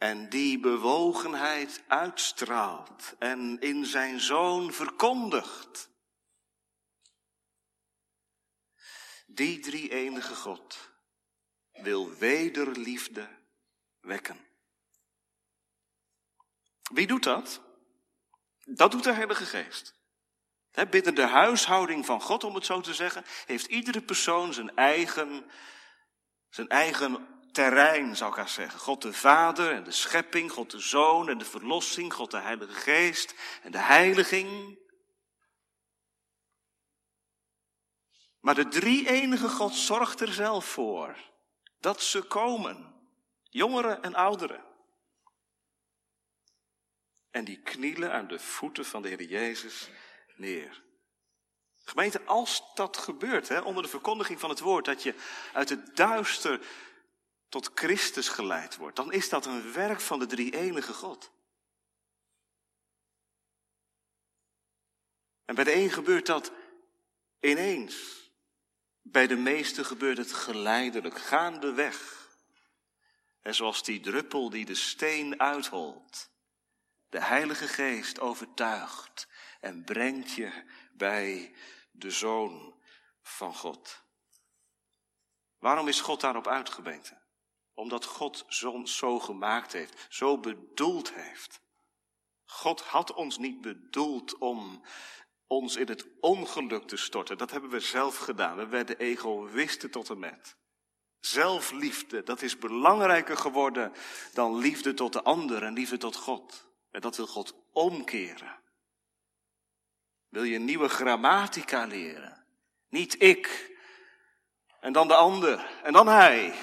En 0.02 0.28
die 0.28 0.58
bewogenheid 0.58 1.82
uitstraalt 1.86 3.14
en 3.18 3.60
in 3.60 3.86
zijn 3.86 4.20
zoon 4.20 4.72
verkondigt. 4.72 5.88
Die 9.26 9.58
drie 9.58 9.90
enige 9.90 10.34
God 10.34 10.92
wil 11.72 12.14
wederliefde 12.14 13.28
wekken. 14.00 14.46
Wie 16.92 17.06
doet 17.06 17.22
dat? 17.22 17.60
Dat 18.64 18.90
doet 18.90 19.04
de 19.04 19.12
Heilige 19.12 19.46
Geest. 19.46 19.94
binnen 20.90 21.14
de 21.14 21.26
huishouding 21.26 22.06
van 22.06 22.20
God, 22.20 22.44
om 22.44 22.54
het 22.54 22.66
zo 22.66 22.80
te 22.80 22.94
zeggen, 22.94 23.24
heeft 23.46 23.66
iedere 23.66 24.02
persoon 24.02 24.52
zijn 24.52 24.76
eigen, 24.76 25.50
zijn 26.48 26.68
eigen 26.68 27.31
terrein, 27.52 28.16
zou 28.16 28.30
ik 28.30 28.36
haar 28.36 28.48
zeggen. 28.48 28.80
God 28.80 29.02
de 29.02 29.12
Vader 29.12 29.72
en 29.72 29.84
de 29.84 29.90
schepping, 29.90 30.52
God 30.52 30.70
de 30.70 30.80
Zoon 30.80 31.28
en 31.28 31.38
de 31.38 31.44
verlossing, 31.44 32.12
God 32.12 32.30
de 32.30 32.40
Heilige 32.40 32.72
Geest 32.72 33.34
en 33.62 33.72
de 33.72 33.78
heiliging. 33.78 34.78
Maar 38.40 38.54
de 38.54 38.68
drie 38.68 39.08
enige 39.08 39.48
God 39.48 39.74
zorgt 39.74 40.20
er 40.20 40.32
zelf 40.32 40.64
voor 40.64 41.16
dat 41.78 42.02
ze 42.02 42.22
komen. 42.22 42.90
Jongeren 43.42 44.02
en 44.02 44.14
ouderen. 44.14 44.64
En 47.30 47.44
die 47.44 47.62
knielen 47.62 48.12
aan 48.12 48.26
de 48.26 48.38
voeten 48.38 48.84
van 48.84 49.02
de 49.02 49.08
Heer 49.08 49.22
Jezus 49.22 49.90
neer. 50.36 50.82
Gemeente, 51.84 52.22
als 52.24 52.62
dat 52.74 52.96
gebeurt, 52.96 53.48
hè, 53.48 53.60
onder 53.60 53.82
de 53.82 53.88
verkondiging 53.88 54.40
van 54.40 54.50
het 54.50 54.60
woord, 54.60 54.84
dat 54.84 55.02
je 55.02 55.14
uit 55.52 55.68
het 55.68 55.96
duister 55.96 56.60
tot 57.52 57.70
Christus 57.74 58.28
geleid 58.28 58.76
wordt, 58.76 58.96
dan 58.96 59.12
is 59.12 59.28
dat 59.28 59.46
een 59.46 59.72
werk 59.72 60.00
van 60.00 60.18
de 60.18 60.26
drie 60.26 60.56
enige 60.56 60.92
God. 60.92 61.30
En 65.44 65.54
bij 65.54 65.64
de 65.64 65.74
een 65.74 65.90
gebeurt 65.90 66.26
dat 66.26 66.52
ineens. 67.40 68.30
Bij 69.02 69.26
de 69.26 69.36
meesten 69.36 69.84
gebeurt 69.84 70.18
het 70.18 70.32
geleidelijk, 70.32 71.18
gaandeweg. 71.18 72.28
En 73.40 73.54
zoals 73.54 73.82
die 73.82 74.00
druppel 74.00 74.50
die 74.50 74.64
de 74.64 74.74
steen 74.74 75.40
uitholt. 75.40 76.30
De 77.08 77.20
Heilige 77.20 77.68
Geest 77.68 78.20
overtuigt 78.20 79.28
en 79.60 79.84
brengt 79.84 80.32
je 80.32 80.64
bij 80.92 81.54
de 81.90 82.10
Zoon 82.10 82.82
van 83.22 83.54
God. 83.54 84.04
Waarom 85.58 85.88
is 85.88 86.00
God 86.00 86.20
daarop 86.20 86.46
uitgebeten? 86.46 87.21
Omdat 87.74 88.04
God 88.04 88.64
ons 88.64 88.96
zo 88.96 89.18
gemaakt 89.18 89.72
heeft, 89.72 90.06
zo 90.08 90.38
bedoeld 90.38 91.14
heeft. 91.14 91.60
God 92.44 92.80
had 92.80 93.14
ons 93.14 93.38
niet 93.38 93.60
bedoeld 93.60 94.38
om 94.38 94.82
ons 95.46 95.76
in 95.76 95.88
het 95.88 96.06
ongeluk 96.20 96.88
te 96.88 96.96
storten. 96.96 97.38
Dat 97.38 97.50
hebben 97.50 97.70
we 97.70 97.80
zelf 97.80 98.16
gedaan. 98.16 98.56
We 98.56 98.66
werden 98.66 98.98
egoïsten 98.98 99.90
tot 99.90 100.10
en 100.10 100.18
met. 100.18 100.56
Zelfliefde, 101.20 102.22
dat 102.22 102.42
is 102.42 102.58
belangrijker 102.58 103.36
geworden 103.36 103.92
dan 104.32 104.58
liefde 104.58 104.94
tot 104.94 105.12
de 105.12 105.22
ander 105.22 105.62
en 105.62 105.72
liefde 105.72 105.96
tot 105.96 106.16
God. 106.16 106.66
En 106.90 107.00
dat 107.00 107.16
wil 107.16 107.26
God 107.26 107.54
omkeren. 107.72 108.60
Wil 110.28 110.42
je 110.42 110.58
nieuwe 110.58 110.88
grammatica 110.88 111.84
leren? 111.84 112.46
Niet 112.88 113.22
ik 113.22 113.76
en 114.80 114.92
dan 114.92 115.08
de 115.08 115.14
ander 115.14 115.80
en 115.82 115.92
dan 115.92 116.08
hij. 116.08 116.54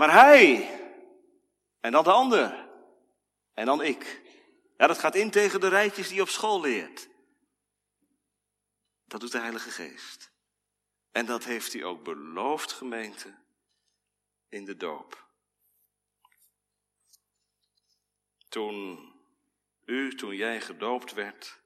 Maar 0.00 0.12
hij 0.12 0.70
en 1.80 1.92
dan 1.92 2.04
de 2.04 2.12
ander 2.12 2.68
en 3.52 3.66
dan 3.66 3.82
ik. 3.82 4.22
Ja, 4.76 4.86
dat 4.86 4.98
gaat 4.98 5.14
in 5.14 5.30
tegen 5.30 5.60
de 5.60 5.68
rijtjes 5.68 6.08
die 6.08 6.20
op 6.20 6.28
school 6.28 6.60
leert. 6.60 7.08
Dat 9.04 9.20
doet 9.20 9.32
de 9.32 9.38
Heilige 9.38 9.70
Geest. 9.70 10.32
En 11.10 11.26
dat 11.26 11.44
heeft 11.44 11.72
hij 11.72 11.84
ook 11.84 12.04
beloofd, 12.04 12.72
gemeente, 12.72 13.34
in 14.48 14.64
de 14.64 14.76
doop. 14.76 15.26
Toen 18.48 19.12
u, 19.84 20.14
toen 20.14 20.36
jij 20.36 20.60
gedoopt 20.60 21.12
werd, 21.12 21.60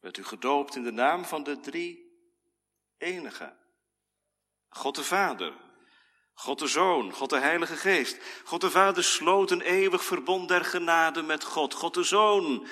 werd 0.00 0.16
u 0.16 0.24
gedoopt 0.24 0.76
in 0.76 0.82
de 0.82 0.92
naam 0.92 1.24
van 1.24 1.42
de 1.42 1.60
drie 1.60 2.18
enige. 2.96 3.56
God 4.68 4.94
de 4.94 5.04
Vader, 5.04 5.63
God 6.34 6.58
de 6.58 6.66
Zoon, 6.66 7.12
God 7.12 7.30
de 7.30 7.38
Heilige 7.38 7.76
Geest. 7.76 8.18
God 8.44 8.60
de 8.60 8.70
Vader 8.70 9.04
sloot 9.04 9.50
een 9.50 9.60
eeuwig 9.60 10.04
verbond 10.04 10.48
der 10.48 10.64
genade 10.64 11.22
met 11.22 11.44
God. 11.44 11.74
God 11.74 11.94
de 11.94 12.02
Zoon 12.02 12.68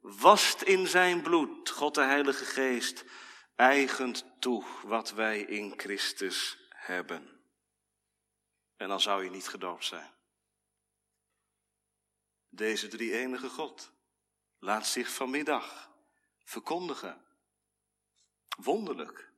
wast 0.00 0.62
in 0.62 0.86
zijn 0.86 1.22
bloed. 1.22 1.70
God 1.70 1.94
de 1.94 2.02
Heilige 2.02 2.44
Geest 2.44 3.04
eigent 3.56 4.24
toe 4.38 4.64
wat 4.82 5.12
wij 5.12 5.40
in 5.40 5.74
Christus 5.76 6.58
hebben. 6.68 7.40
En 8.76 8.88
dan 8.88 9.00
zou 9.00 9.24
je 9.24 9.30
niet 9.30 9.48
gedoopt 9.48 9.84
zijn. 9.84 10.10
Deze 12.48 12.88
drie 12.88 13.12
enige 13.12 13.48
God 13.48 13.92
laat 14.58 14.86
zich 14.86 15.10
vanmiddag 15.10 15.90
verkondigen. 16.44 17.24
Wonderlijk. 18.56 19.31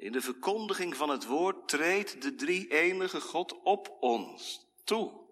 In 0.00 0.12
de 0.12 0.20
verkondiging 0.20 0.96
van 0.96 1.08
het 1.08 1.24
woord 1.24 1.68
treedt 1.68 2.22
de 2.22 2.34
drie 2.34 2.68
enige 2.68 3.20
God 3.20 3.62
op 3.62 3.96
ons 4.00 4.66
toe. 4.84 5.28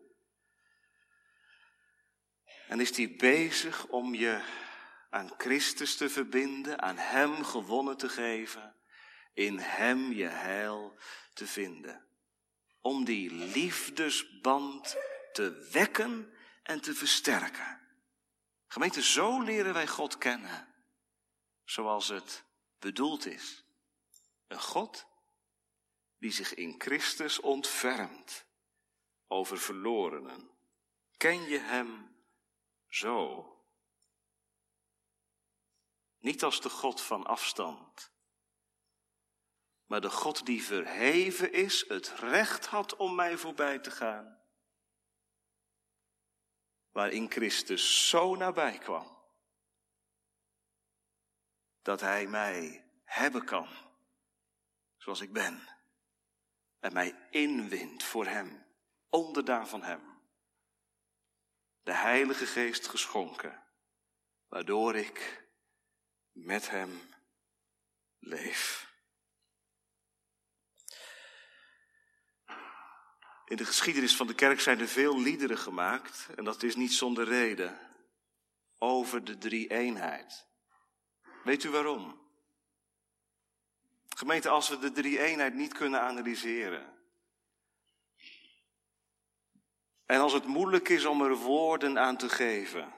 En 2.66 2.81
is 2.81 2.97
hij 2.97 3.16
bezig 3.16 3.87
om 3.87 4.14
je 4.14 4.43
aan 5.11 5.31
Christus 5.39 5.97
te 5.97 6.09
verbinden, 6.09 6.83
aan 6.83 6.97
Hem 6.97 7.45
gewonnen 7.45 7.97
te 7.97 8.09
geven, 8.09 8.77
in 9.35 9.59
Hem 9.59 10.12
je 10.12 10.27
heil 10.27 10.99
te 11.35 11.47
vinden. 11.47 12.07
Om 12.81 13.05
die 13.05 13.33
liefdesband 13.33 14.97
te 15.33 15.69
wekken 15.73 16.33
en 16.62 16.81
te 16.81 16.95
versterken. 16.95 17.81
Gemeente, 18.66 19.03
zo 19.03 19.43
leren 19.43 19.73
wij 19.73 19.87
God 19.87 20.19
kennen, 20.19 20.75
zoals 21.64 22.09
het 22.09 22.45
bedoeld 22.79 23.27
is. 23.27 23.66
Een 24.49 24.61
God 24.61 25.07
die 26.18 26.30
zich 26.30 26.55
in 26.55 26.74
Christus 26.78 27.40
ontfermt 27.40 28.46
over 29.26 29.59
verlorenen. 29.59 30.51
Ken 31.16 31.42
je 31.42 31.59
Hem 31.59 32.16
zo? 32.88 33.53
Niet 36.18 36.42
als 36.42 36.61
de 36.61 36.70
God 36.70 37.01
van 37.01 37.26
afstand, 37.26 38.12
maar 39.84 40.01
de 40.01 40.11
God 40.11 40.46
die 40.46 40.64
verheven 40.64 41.53
is, 41.53 41.88
het 41.88 42.09
recht 42.09 42.66
had 42.66 42.96
om 42.96 43.14
mij 43.14 43.36
voorbij 43.36 43.78
te 43.78 43.90
gaan. 43.90 44.42
Waarin 46.90 47.30
Christus 47.30 48.09
zo 48.09 48.34
nabij 48.34 48.78
kwam, 48.78 49.16
dat 51.82 52.01
Hij 52.01 52.26
mij 52.26 52.90
hebben 53.05 53.44
kan, 53.44 53.88
zoals 55.09 55.23
ik 55.23 55.33
ben, 55.33 55.69
en 56.79 56.93
mij 56.93 57.29
inwint 57.31 58.03
voor 58.03 58.27
Hem, 58.27 58.67
onderdaan 59.09 59.69
van 59.69 59.83
Hem. 59.83 60.21
De 61.83 61.93
Heilige 61.93 62.47
Geest 62.47 62.87
geschonken, 62.87 63.63
waardoor 64.49 64.97
ik 64.97 65.49
met 66.33 66.71
Hem 66.71 67.15
leef. 68.19 68.93
In 73.45 73.57
de 73.57 73.65
geschiedenis 73.65 74.17
van 74.17 74.27
de 74.27 74.35
kerk 74.35 74.61
zijn 74.61 74.81
er 74.81 74.89
veel 74.89 75.21
liederen 75.21 75.59
gemaakt, 75.59 76.29
en 76.37 76.45
dat 76.45 76.63
is 76.63 76.77
niet 76.77 76.93
zonder 76.93 77.25
reden, 77.25 77.79
over 78.79 79.25
de 79.25 79.39
drie-eenheid. 79.39 80.47
Weet 81.45 81.65
u 81.65 81.71
waarom? 81.71 82.28
Gemeente, 84.19 84.49
als 84.49 84.69
we 84.69 84.79
de 84.79 84.93
drie-eenheid 84.93 85.55
niet 85.55 85.75
kunnen 85.75 86.01
analyseren, 86.01 86.97
en 90.07 90.21
als 90.21 90.33
het 90.33 90.47
moeilijk 90.47 90.89
is 90.89 91.05
om 91.05 91.23
er 91.23 91.37
woorden 91.37 91.99
aan 91.99 92.16
te 92.16 92.29
geven, 92.29 92.95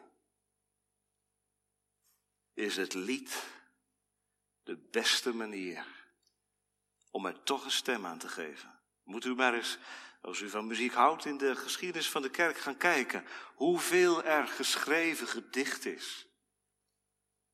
is 2.55 2.77
het 2.77 2.95
lied 2.95 3.43
de 4.62 4.77
beste 4.77 5.35
manier 5.35 5.87
om 7.11 7.27
er 7.27 7.43
toch 7.43 7.64
een 7.64 7.71
stem 7.71 8.07
aan 8.07 8.18
te 8.18 8.29
geven. 8.29 8.81
Moet 9.03 9.25
u 9.25 9.35
maar 9.35 9.55
eens, 9.55 9.79
als 10.21 10.41
u 10.41 10.51
van 10.51 10.66
muziek 10.66 10.93
houdt, 10.93 11.25
in 11.25 11.39
de 11.39 11.57
geschiedenis 11.57 12.11
van 12.11 12.23
de 12.23 12.31
kerk 12.31 12.59
gaan 12.59 12.77
kijken 12.77 13.25
hoeveel 13.55 14.25
er 14.25 14.49
geschreven 14.49 15.27
gedicht 15.27 15.85
is 15.85 16.27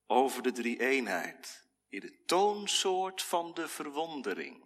over 0.07 0.43
de 0.43 0.53
drie 0.53 0.81
eenheid 0.81 1.66
in 1.89 2.01
de 2.01 2.25
toonsoort 2.25 3.23
van 3.23 3.55
de 3.55 3.69
verwondering. 3.69 4.65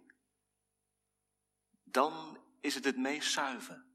Dan 1.83 2.39
is 2.61 2.75
het 2.75 2.85
het 2.85 2.97
meest 2.97 3.31
zuiver. 3.31 3.85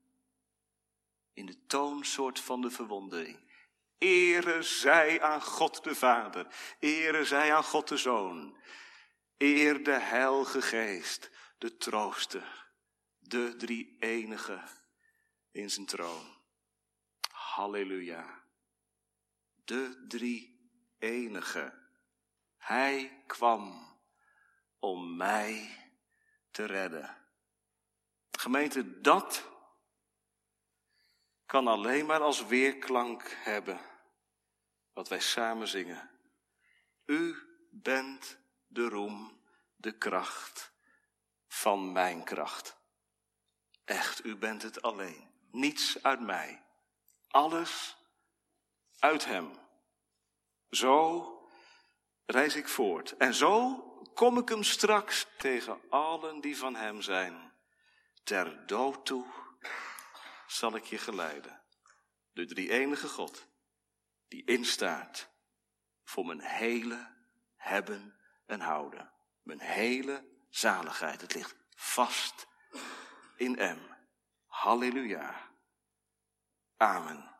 In 1.32 1.46
de 1.46 1.66
toonsoort 1.66 2.40
van 2.40 2.60
de 2.60 2.70
verwondering. 2.70 3.44
Ere 3.98 4.62
zij 4.62 5.22
aan 5.22 5.42
God 5.42 5.84
de 5.84 5.94
Vader. 5.94 6.54
Ere 6.78 7.24
zij 7.24 7.54
aan 7.54 7.64
God 7.64 7.88
de 7.88 7.96
Zoon. 7.96 8.56
Eer 9.36 9.84
de 9.84 9.98
Heilige 9.98 10.62
Geest, 10.62 11.30
de 11.58 11.76
trooster, 11.76 12.72
de 13.18 13.56
drie 13.56 13.96
enige 13.98 14.62
in 15.50 15.70
zijn 15.70 15.86
troon. 15.86 16.36
Halleluja. 17.30 18.44
De 19.64 20.04
drie 20.08 20.70
enige. 20.98 21.85
Hij 22.66 23.22
kwam 23.26 23.94
om 24.78 25.16
mij 25.16 25.76
te 26.50 26.64
redden. 26.64 27.16
Gemeente, 28.30 29.00
dat 29.00 29.48
kan 31.44 31.66
alleen 31.66 32.06
maar 32.06 32.20
als 32.20 32.46
weerklank 32.46 33.30
hebben 33.30 33.80
wat 34.92 35.08
wij 35.08 35.20
samen 35.20 35.68
zingen. 35.68 36.10
U 37.04 37.36
bent 37.70 38.38
de 38.66 38.88
roem 38.88 39.40
de 39.76 39.98
kracht 39.98 40.72
van 41.46 41.92
mijn 41.92 42.24
kracht. 42.24 42.76
Echt, 43.84 44.24
u 44.24 44.36
bent 44.36 44.62
het 44.62 44.82
alleen. 44.82 45.30
Niets 45.50 46.02
uit 46.02 46.20
mij. 46.20 46.64
Alles 47.28 47.96
uit 48.98 49.24
Hem. 49.24 49.58
Zo 50.70 51.30
reis 52.26 52.56
ik 52.56 52.68
voort. 52.68 53.16
En 53.16 53.34
zo 53.34 53.82
kom 54.14 54.38
ik 54.38 54.48
Hem 54.48 54.62
straks 54.62 55.26
tegen 55.38 55.80
allen 55.90 56.40
die 56.40 56.56
van 56.56 56.74
Hem 56.74 57.02
zijn. 57.02 57.52
Ter 58.24 58.66
dood 58.66 59.06
toe 59.06 59.26
zal 60.46 60.76
ik 60.76 60.84
je 60.84 60.98
geleiden. 60.98 61.62
De 62.32 62.46
drie 62.46 62.70
enige 62.70 63.08
God, 63.08 63.46
die 64.28 64.44
instaat 64.44 65.28
voor 66.04 66.26
mijn 66.26 66.40
hele 66.40 67.14
hebben 67.56 68.16
en 68.46 68.60
houden. 68.60 69.12
Mijn 69.42 69.60
hele 69.60 70.24
zaligheid. 70.48 71.20
Het 71.20 71.34
ligt 71.34 71.56
vast 71.74 72.46
in 73.36 73.58
hem. 73.58 73.78
Halleluja. 74.46 75.50
Amen. 76.76 77.35